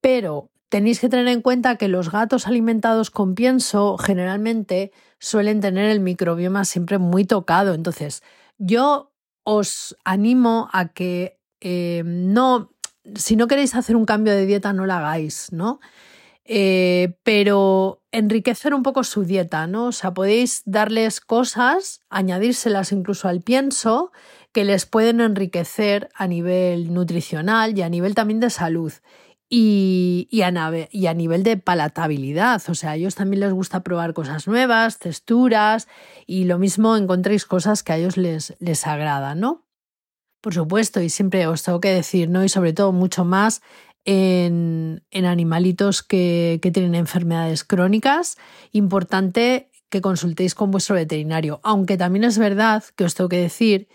Pero 0.00 0.50
tenéis 0.68 1.00
que 1.00 1.08
tener 1.08 1.26
en 1.26 1.42
cuenta 1.42 1.76
que 1.76 1.88
los 1.88 2.12
gatos 2.12 2.46
alimentados 2.46 3.10
con 3.10 3.34
pienso 3.34 3.98
generalmente 3.98 4.92
suelen 5.18 5.60
tener 5.60 5.90
el 5.90 5.98
microbioma 5.98 6.64
siempre 6.64 6.98
muy 6.98 7.24
tocado. 7.24 7.74
Entonces, 7.74 8.22
yo 8.58 9.12
os 9.42 9.96
animo 10.04 10.68
a 10.72 10.92
que 10.92 11.40
eh, 11.60 12.02
no, 12.06 12.70
si 13.16 13.34
no 13.34 13.48
queréis 13.48 13.74
hacer 13.74 13.96
un 13.96 14.04
cambio 14.04 14.32
de 14.32 14.46
dieta, 14.46 14.72
no 14.72 14.86
lo 14.86 14.92
hagáis, 14.92 15.48
¿no? 15.50 15.80
Eh, 16.46 17.16
pero 17.22 18.02
enriquecer 18.12 18.74
un 18.74 18.82
poco 18.82 19.02
su 19.04 19.24
dieta, 19.24 19.66
¿no? 19.66 19.86
O 19.86 19.92
sea, 19.92 20.12
podéis 20.12 20.62
darles 20.66 21.20
cosas, 21.20 22.00
añadírselas 22.10 22.92
incluso 22.92 23.28
al 23.28 23.40
pienso, 23.40 24.12
que 24.52 24.64
les 24.64 24.86
pueden 24.86 25.20
enriquecer 25.20 26.10
a 26.14 26.26
nivel 26.26 26.92
nutricional 26.92 27.76
y 27.78 27.82
a 27.82 27.88
nivel 27.88 28.14
también 28.14 28.40
de 28.40 28.50
salud. 28.50 28.92
y, 29.48 30.26
y, 30.30 30.42
a 30.42 30.52
y, 30.90 31.06
a 31.06 31.14
nivel 31.14 31.42
de 31.44 31.56
palatabilidad. 31.56 32.62
O 32.68 32.74
sea, 32.74 32.92
a 32.92 32.96
ellos 32.96 33.14
también 33.14 33.40
les 33.40 33.52
gusta 33.52 33.82
probar 33.82 34.14
cosas 34.14 34.46
nuevas, 34.48 34.98
texturas 34.98 35.86
y 36.26 36.44
lo 36.44 36.58
mismo 36.58 36.96
encontréis 36.96 37.44
cosas 37.46 37.82
que 37.82 37.92
a 37.92 37.96
ellos 37.98 38.16
les, 38.16 38.54
les 38.58 38.86
agrada, 38.86 39.34
¿no? 39.34 39.64
Por 40.40 40.54
supuesto, 40.54 41.00
y 41.00 41.08
siempre 41.08 41.46
os 41.46 41.62
tengo 41.62 41.80
que 41.80 41.90
decir, 41.90 42.28
¿no? 42.30 42.44
Y 42.44 42.48
sobre 42.48 42.72
todo 42.72 42.92
mucho 42.92 43.24
más 43.24 43.62
en, 44.04 45.02
animalitos 45.12 46.02
que, 46.02 46.58
que 46.62 46.70
tienen 46.70 46.94
enfermedades 46.94 47.64
crónicas, 47.64 48.36
importante 48.72 49.70
que 49.88 50.00
consultéis 50.00 50.54
con 50.54 50.70
vuestro 50.70 50.96
veterinario. 50.96 51.60
Aunque 51.62 51.96
también 51.96 52.24
es 52.24 52.36
verdad 52.36 52.82
que 52.96 53.04
os 53.04 53.14
tengo 53.14 53.28
que 53.28 53.40
decir 53.40 53.88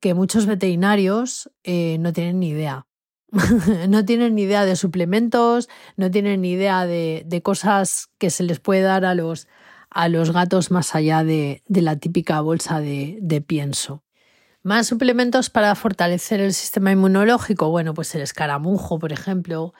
que 0.00 0.12
muchos 0.12 0.46
veterinarios 0.46 1.50
eh, 1.62 1.96
no 2.00 2.12
tienen 2.12 2.40
ni 2.40 2.48
idea. 2.48 2.86
no 3.88 4.04
tienen 4.04 4.34
ni 4.34 4.42
idea 4.42 4.64
de 4.64 4.76
suplementos, 4.76 5.68
no 5.96 6.10
tienen 6.10 6.42
ni 6.42 6.50
idea 6.50 6.86
de, 6.86 7.40
cosas 7.42 8.08
que 8.18 8.30
se 8.30 8.42
les 8.42 8.60
puede 8.60 8.82
dar 8.82 9.04
a 9.04 9.14
los, 9.14 9.48
a 9.90 10.08
los 10.08 10.32
gatos 10.32 10.70
más 10.70 10.94
allá 10.94 11.24
de, 11.24 11.62
la 11.68 11.96
típica 11.96 12.40
bolsa 12.40 12.80
de, 12.80 13.44
pienso. 13.46 14.02
Más 14.64 14.86
suplementos 14.86 15.50
para 15.50 15.74
fortalecer 15.74 16.40
el 16.40 16.54
sistema 16.54 16.90
inmunológico. 16.90 17.68
Bueno, 17.68 17.92
pues 17.92 18.14
el 18.14 18.22
escaramujo, 18.22 18.98
por 18.98 19.12
ejemplo, 19.12 19.74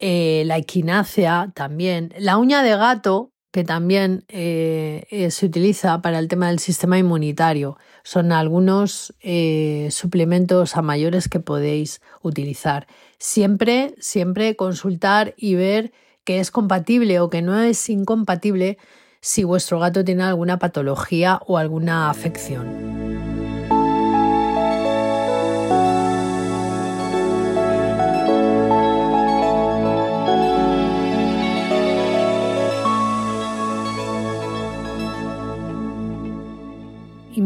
eh, 0.00 0.42
la 0.46 0.56
equinácea 0.56 1.52
también. 1.54 2.12
La 2.18 2.36
uña 2.36 2.64
de 2.64 2.76
gato, 2.76 3.30
que 3.52 3.62
también 3.62 4.24
eh, 4.26 5.04
eh, 5.10 5.30
se 5.30 5.46
utiliza 5.46 6.02
para 6.02 6.18
el 6.18 6.26
tema 6.26 6.48
del 6.48 6.58
sistema 6.58 6.98
inmunitario. 6.98 7.78
Son 8.02 8.32
algunos 8.32 9.14
eh, 9.20 9.90
suplementos 9.92 10.76
a 10.76 10.82
mayores 10.82 11.28
que 11.28 11.38
podéis 11.38 12.00
utilizar. 12.20 12.88
Siempre, 13.20 13.94
siempre 14.00 14.56
consultar 14.56 15.34
y 15.36 15.54
ver 15.54 15.92
que 16.24 16.40
es 16.40 16.50
compatible 16.50 17.20
o 17.20 17.30
que 17.30 17.42
no 17.42 17.60
es 17.60 17.88
incompatible 17.88 18.76
si 19.20 19.44
vuestro 19.44 19.78
gato 19.78 20.04
tiene 20.04 20.24
alguna 20.24 20.58
patología 20.58 21.40
o 21.46 21.58
alguna 21.58 22.10
afección. 22.10 23.05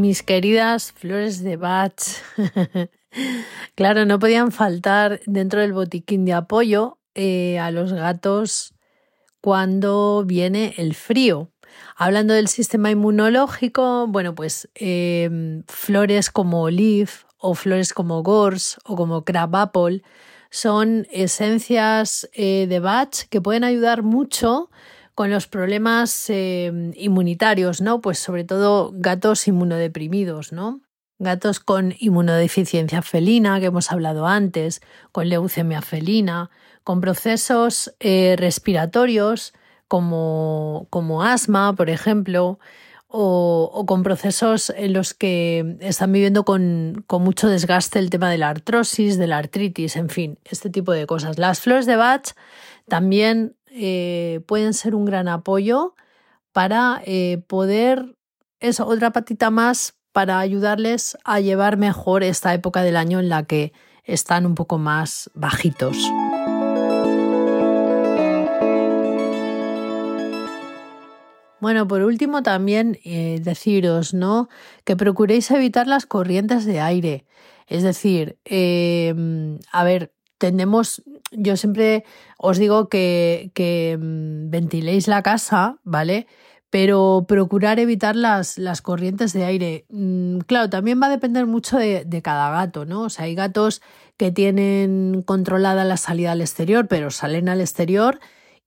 Mis 0.00 0.22
queridas 0.22 0.92
flores 0.92 1.42
de 1.42 1.56
Bach. 1.56 1.94
claro, 3.74 4.06
no 4.06 4.18
podían 4.18 4.50
faltar 4.50 5.20
dentro 5.26 5.60
del 5.60 5.72
botiquín 5.72 6.24
de 6.24 6.32
apoyo 6.32 6.98
eh, 7.14 7.58
a 7.58 7.70
los 7.70 7.92
gatos 7.92 8.74
cuando 9.40 10.24
viene 10.26 10.74
el 10.78 10.94
frío. 10.94 11.50
Hablando 11.96 12.34
del 12.34 12.48
sistema 12.48 12.90
inmunológico, 12.90 14.06
bueno, 14.08 14.34
pues 14.34 14.68
em, 14.74 15.62
flores 15.68 16.30
como 16.30 16.62
olive 16.62 17.10
o 17.38 17.54
flores 17.54 17.92
como 17.92 18.22
gorse 18.22 18.78
o 18.84 18.96
como 18.96 19.24
crab 19.24 19.54
apple 19.54 20.02
son 20.50 21.06
esencias 21.12 22.28
eh, 22.32 22.66
de 22.68 22.80
Bach 22.80 23.28
que 23.28 23.40
pueden 23.40 23.64
ayudar 23.64 24.02
mucho 24.02 24.70
con 25.20 25.30
los 25.30 25.46
problemas 25.46 26.30
eh, 26.30 26.72
inmunitarios, 26.94 27.82
¿no? 27.82 28.00
Pues 28.00 28.18
sobre 28.18 28.44
todo 28.44 28.90
gatos 28.94 29.46
inmunodeprimidos, 29.48 30.50
¿no? 30.50 30.80
Gatos 31.18 31.60
con 31.60 31.94
inmunodeficiencia 31.98 33.02
felina, 33.02 33.60
que 33.60 33.66
hemos 33.66 33.92
hablado 33.92 34.26
antes, 34.26 34.80
con 35.12 35.28
leucemia 35.28 35.82
felina, 35.82 36.48
con 36.84 37.02
procesos 37.02 37.94
eh, 38.00 38.34
respiratorios 38.38 39.52
como, 39.88 40.86
como, 40.88 41.22
asma, 41.22 41.74
por 41.74 41.90
ejemplo, 41.90 42.58
o, 43.06 43.84
con 43.86 44.02
procesos 44.02 44.72
en 44.74 44.94
los 44.94 45.12
que 45.12 45.76
están 45.80 46.12
viviendo 46.12 46.46
con, 46.46 47.04
con, 47.06 47.22
mucho 47.22 47.46
desgaste 47.46 47.98
el 47.98 48.08
tema 48.08 48.30
de 48.30 48.38
la 48.38 48.48
artrosis, 48.48 49.18
de 49.18 49.26
la 49.26 49.36
artritis, 49.36 49.96
en 49.96 50.08
fin, 50.08 50.38
este 50.46 50.70
tipo 50.70 50.92
de 50.92 51.06
cosas. 51.06 51.38
Las 51.38 51.60
flores 51.60 51.84
de 51.84 51.96
Bach 51.96 52.32
también 52.88 53.54
eh, 53.72 54.40
pueden 54.46 54.74
ser 54.74 54.94
un 54.94 55.04
gran 55.04 55.28
apoyo 55.28 55.94
para 56.52 57.02
eh, 57.06 57.42
poder, 57.46 58.16
es 58.58 58.80
otra 58.80 59.12
patita 59.12 59.50
más 59.50 59.94
para 60.12 60.40
ayudarles 60.40 61.16
a 61.24 61.38
llevar 61.38 61.76
mejor 61.76 62.24
esta 62.24 62.52
época 62.52 62.82
del 62.82 62.96
año 62.96 63.20
en 63.20 63.28
la 63.28 63.44
que 63.44 63.72
están 64.02 64.44
un 64.44 64.56
poco 64.56 64.78
más 64.78 65.30
bajitos. 65.34 65.96
Bueno, 71.60 71.86
por 71.86 72.02
último 72.02 72.42
también 72.42 72.98
eh, 73.04 73.38
deciros, 73.42 74.14
¿no? 74.14 74.48
Que 74.84 74.96
procuréis 74.96 75.50
evitar 75.50 75.86
las 75.86 76.06
corrientes 76.06 76.64
de 76.64 76.80
aire. 76.80 77.26
Es 77.66 77.84
decir, 77.84 78.38
a 79.70 79.84
ver, 79.84 80.12
tendemos, 80.38 81.02
yo 81.30 81.56
siempre 81.56 82.04
os 82.38 82.58
digo 82.58 82.88
que, 82.88 83.50
que 83.54 83.98
mm, 84.00 84.50
ventiléis 84.50 85.08
la 85.08 85.22
casa, 85.22 85.78
¿vale? 85.84 86.26
Pero 86.70 87.24
procurar 87.28 87.78
evitar 87.80 88.16
las, 88.16 88.58
las 88.58 88.82
corrientes 88.82 89.32
de 89.32 89.44
aire. 89.44 89.86
Mm, 89.88 90.40
claro, 90.40 90.70
también 90.70 91.00
va 91.02 91.06
a 91.06 91.10
depender 91.10 91.46
mucho 91.46 91.78
de, 91.78 92.04
de, 92.04 92.22
cada 92.22 92.50
gato, 92.50 92.84
¿no? 92.84 93.02
O 93.02 93.10
sea, 93.10 93.24
hay 93.24 93.34
gatos 93.34 93.82
que 94.16 94.30
tienen 94.30 95.22
controlada 95.26 95.84
la 95.84 95.96
salida 95.96 96.32
al 96.32 96.40
exterior, 96.40 96.86
pero 96.88 97.10
salen 97.10 97.48
al 97.48 97.60
exterior 97.60 98.20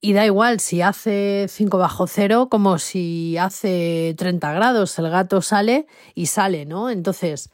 y 0.04 0.12
da 0.12 0.26
igual 0.26 0.60
si 0.60 0.82
hace 0.82 1.46
5 1.48 1.78
bajo 1.78 2.08
cero 2.08 2.50
como 2.52 2.78
si 2.78 3.38
hace 3.38 4.14
30 4.18 4.52
grados. 4.52 5.00
El 5.00 5.10
gato 5.10 5.42
sale 5.42 5.88
y 6.14 6.26
sale, 6.26 6.66
¿no? 6.66 6.90
Entonces, 6.90 7.52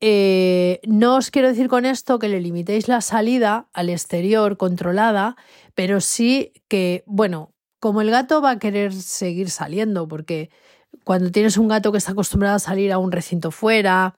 eh, 0.00 0.80
no 0.86 1.16
os 1.16 1.30
quiero 1.30 1.48
decir 1.48 1.68
con 1.68 1.84
esto 1.84 2.18
que 2.18 2.28
le 2.28 2.40
limitéis 2.40 2.88
la 2.88 3.00
salida 3.00 3.68
al 3.72 3.90
exterior 3.90 4.56
controlada, 4.56 5.36
pero 5.74 6.00
sí 6.00 6.52
que, 6.68 7.04
bueno, 7.06 7.52
como 7.80 8.00
el 8.00 8.10
gato 8.10 8.40
va 8.40 8.52
a 8.52 8.58
querer 8.58 8.94
seguir 8.94 9.50
saliendo, 9.50 10.08
porque 10.08 10.50
cuando 11.04 11.30
tienes 11.30 11.58
un 11.58 11.68
gato 11.68 11.92
que 11.92 11.98
está 11.98 12.12
acostumbrado 12.12 12.56
a 12.56 12.60
salir 12.60 12.92
a 12.92 12.98
un 12.98 13.12
recinto 13.12 13.50
fuera, 13.50 14.16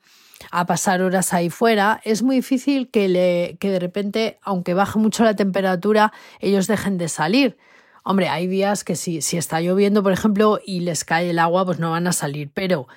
a 0.51 0.67
pasar 0.67 1.03
horas 1.03 1.33
ahí 1.33 1.51
fuera, 1.51 2.01
es 2.05 2.23
muy 2.23 2.37
difícil 2.37 2.91
que, 2.91 3.09
le, 3.09 3.57
que 3.61 3.71
de 3.71 3.79
repente, 3.79 4.39
aunque 4.43 4.75
baje 4.75 4.99
mucho 4.99 5.25
la 5.25 5.37
temperatura, 5.37 6.13
ellos 6.41 6.67
dejen 6.67 6.99
de 6.99 7.09
salir. 7.09 7.57
Hombre, 8.05 8.29
hay 8.29 8.49
días 8.49 8.83
que 8.83 8.97
si, 8.97 9.23
si 9.23 9.37
está 9.37 9.61
lloviendo, 9.61 10.03
por 10.03 10.13
ejemplo, 10.13 10.61
y 10.65 10.81
les 10.81 11.05
cae 11.05 11.31
el 11.31 11.39
agua, 11.39 11.65
pues 11.65 11.79
no 11.79 11.93
van 11.93 12.09
a 12.09 12.13
salir, 12.13 12.51
pero 12.53 12.89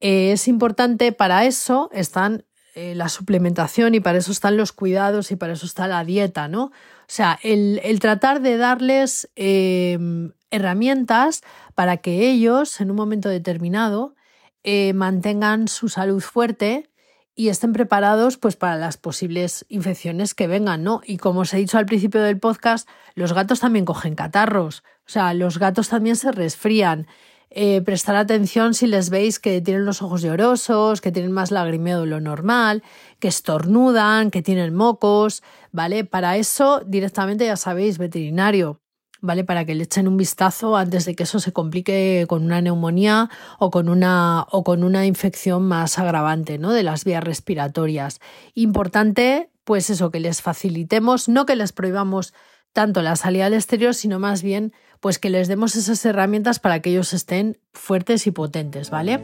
eh, 0.00 0.32
es 0.32 0.48
importante, 0.48 1.12
para 1.12 1.44
eso 1.44 1.90
están 1.92 2.44
eh, 2.74 2.94
la 2.94 3.08
suplementación 3.08 3.94
y 3.94 4.00
para 4.00 4.18
eso 4.18 4.30
están 4.30 4.58
los 4.58 4.72
cuidados 4.72 5.30
y 5.30 5.36
para 5.36 5.54
eso 5.54 5.64
está 5.64 5.88
la 5.88 6.04
dieta, 6.04 6.46
¿no? 6.46 6.64
O 6.64 7.08
sea, 7.08 7.38
el, 7.42 7.80
tratar 8.00 8.42
de 8.42 8.58
darles 8.58 9.30
em, 9.34 10.32
herramientas 10.50 11.42
para 11.74 11.96
que 11.96 12.28
ellos, 12.28 12.80
en 12.80 12.90
un 12.90 12.96
momento 12.96 13.30
determinado, 13.30 14.14
eh, 14.62 14.92
mantengan 14.92 15.68
su 15.68 15.88
salud 15.88 16.20
fuerte 16.20 16.90
y 17.34 17.48
estén 17.48 17.72
preparados 17.72 18.36
pues 18.36 18.56
para 18.56 18.76
las 18.76 18.96
posibles 18.96 19.64
infecciones 19.68 20.34
que 20.34 20.46
vengan, 20.46 20.82
¿no? 20.82 21.02
Y 21.04 21.18
como 21.18 21.40
os 21.40 21.54
he 21.54 21.58
dicho 21.58 21.78
al 21.78 21.86
principio 21.86 22.20
del 22.22 22.38
podcast, 22.38 22.88
los 23.14 23.32
gatos 23.32 23.60
también 23.60 23.84
cogen 23.84 24.14
catarros, 24.14 24.82
o 25.06 25.10
sea, 25.10 25.32
los 25.34 25.58
gatos 25.58 25.88
también 25.88 26.16
se 26.16 26.32
resfrían. 26.32 27.06
Eh, 27.50 27.80
prestar 27.82 28.16
atención 28.16 28.74
si 28.74 28.86
les 28.86 29.08
veis 29.08 29.38
que 29.38 29.60
tienen 29.60 29.84
los 29.84 30.02
ojos 30.02 30.20
llorosos, 30.22 31.00
que 31.00 31.12
tienen 31.12 31.32
más 31.32 31.50
lagrimeo 31.50 32.00
de 32.00 32.06
lo 32.06 32.20
normal, 32.20 32.82
que 33.18 33.28
estornudan, 33.28 34.30
que 34.30 34.42
tienen 34.42 34.74
mocos, 34.74 35.42
¿vale? 35.72 36.04
Para 36.04 36.36
eso 36.36 36.82
directamente 36.84 37.46
ya 37.46 37.56
sabéis, 37.56 37.98
veterinario, 37.98 38.80
¿vale? 39.20 39.44
Para 39.44 39.64
que 39.64 39.74
le 39.74 39.84
echen 39.84 40.08
un 40.08 40.16
vistazo 40.16 40.76
antes 40.76 41.04
de 41.04 41.14
que 41.14 41.22
eso 41.22 41.38
se 41.38 41.52
complique 41.52 42.26
con 42.28 42.44
una 42.44 42.60
neumonía 42.60 43.30
o 43.58 43.70
con 43.70 43.88
una, 43.88 44.46
o 44.50 44.64
con 44.64 44.82
una 44.84 45.06
infección 45.06 45.62
más 45.62 45.98
agravante, 45.98 46.58
¿no? 46.58 46.72
De 46.72 46.82
las 46.82 47.04
vías 47.04 47.22
respiratorias. 47.22 48.20
Importante, 48.54 49.50
pues 49.64 49.88
eso, 49.88 50.10
que 50.10 50.20
les 50.20 50.42
facilitemos, 50.42 51.28
no 51.28 51.46
que 51.46 51.56
les 51.56 51.72
prohibamos 51.72 52.34
tanto 52.76 53.00
la 53.00 53.16
salida 53.16 53.46
al 53.46 53.54
exterior, 53.54 53.94
sino 53.94 54.18
más 54.18 54.42
bien 54.42 54.74
pues 55.00 55.18
que 55.18 55.30
les 55.30 55.48
demos 55.48 55.76
esas 55.76 56.04
herramientas 56.04 56.58
para 56.58 56.80
que 56.80 56.90
ellos 56.90 57.14
estén 57.14 57.56
fuertes 57.72 58.26
y 58.26 58.32
potentes, 58.32 58.90
¿vale? 58.90 59.18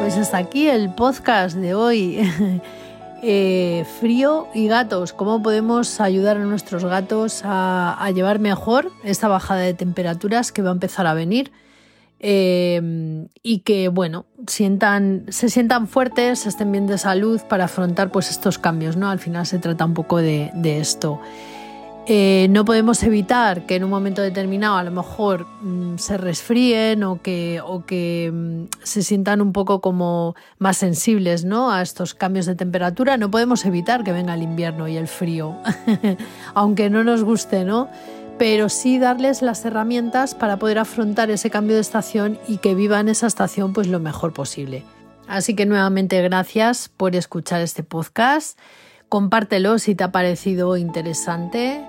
Pues 0.00 0.16
hasta 0.16 0.38
aquí 0.38 0.66
el 0.66 0.94
podcast 0.94 1.56
de 1.56 1.74
hoy. 1.74 2.18
Eh, 3.20 3.84
frío 3.98 4.46
y 4.54 4.68
gatos, 4.68 5.12
cómo 5.12 5.42
podemos 5.42 6.00
ayudar 6.00 6.36
a 6.36 6.44
nuestros 6.44 6.84
gatos 6.84 7.42
a, 7.42 8.08
llevar 8.14 8.38
mejor 8.38 8.92
esta 9.02 9.26
bajada 9.26 9.62
de 9.62 9.74
temperaturas 9.74 10.52
que 10.52 10.62
va 10.62 10.68
a 10.68 10.72
empezar 10.72 11.08
a 11.08 11.14
venir. 11.14 11.50
Eh, 12.20 13.26
y 13.42 13.60
que, 13.60 13.88
bueno, 13.88 14.26
sientan, 14.46 15.26
se 15.28 15.48
sientan 15.48 15.86
fuertes, 15.86 16.46
estén 16.46 16.72
bien 16.72 16.86
de 16.86 16.98
salud 16.98 17.40
para 17.48 17.64
afrontar 17.64 18.10
pues, 18.10 18.30
estos 18.30 18.58
cambios, 18.58 18.96
¿no? 18.96 19.10
Al 19.10 19.20
final 19.20 19.46
se 19.46 19.58
trata 19.58 19.84
un 19.84 19.94
poco 19.94 20.18
de, 20.18 20.50
esto. 20.64 21.20
Eh, 22.10 22.46
no 22.50 22.64
podemos 22.64 23.02
evitar 23.02 23.66
que 23.66 23.76
en 23.76 23.84
un 23.84 23.90
momento 23.90 24.22
determinado 24.22 24.76
a 24.78 24.82
lo 24.82 24.90
mejor 24.90 25.46
mm, 25.60 25.98
se 25.98 26.16
resfríen 26.16 27.04
o 27.04 27.20
que, 27.20 27.60
o 27.62 27.84
que 27.84 28.30
mm, 28.32 28.62
se 28.82 29.02
sientan 29.02 29.42
un 29.42 29.52
poco 29.52 29.82
como 29.82 30.34
más 30.58 30.78
sensibles 30.78 31.44
¿no? 31.44 31.70
a 31.70 31.82
estos 31.82 32.14
cambios 32.14 32.46
de 32.46 32.54
temperatura. 32.54 33.18
No 33.18 33.30
podemos 33.30 33.64
evitar 33.66 34.04
que 34.04 34.12
venga 34.12 34.34
el 34.34 34.42
invierno 34.42 34.88
y 34.88 34.96
el 34.96 35.06
frío, 35.06 35.56
aunque 36.54 36.88
no 36.88 37.04
nos 37.04 37.24
guste, 37.24 37.64
¿no? 37.64 37.90
Pero 38.38 38.68
sí 38.68 38.98
darles 38.98 39.42
las 39.42 39.64
herramientas 39.64 40.34
para 40.34 40.58
poder 40.58 40.78
afrontar 40.78 41.30
ese 41.30 41.50
cambio 41.50 41.74
de 41.74 41.82
estación 41.82 42.38
y 42.46 42.58
que 42.58 42.74
vivan 42.74 43.08
esa 43.08 43.26
estación 43.26 43.72
pues 43.72 43.88
lo 43.88 43.98
mejor 43.98 44.32
posible. 44.32 44.84
Así 45.26 45.54
que 45.54 45.66
nuevamente 45.66 46.22
gracias 46.22 46.88
por 46.88 47.16
escuchar 47.16 47.60
este 47.60 47.82
podcast. 47.82 48.58
Compártelo 49.08 49.78
si 49.78 49.94
te 49.94 50.04
ha 50.04 50.12
parecido 50.12 50.76
interesante. 50.76 51.84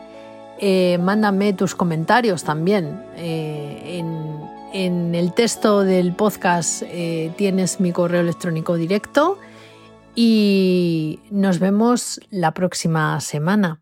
Eh, 0.60 0.98
mándame 1.02 1.54
tus 1.54 1.76
comentarios 1.76 2.44
también. 2.44 3.02
Eh, 3.16 4.00
en, 4.74 5.16
el 5.16 5.34
texto 5.34 5.84
del 5.84 6.14
podcast 6.14 6.84
eh, 6.86 7.32
tienes 7.38 7.80
mi 7.80 7.92
correo 7.92 8.22
electrónico 8.22 8.76
directo 8.76 9.40
y 10.16 11.20
nos 11.32 11.60
vemos 11.60 12.20
la 12.30 12.54
próxima 12.54 13.20
semana. 13.20 13.82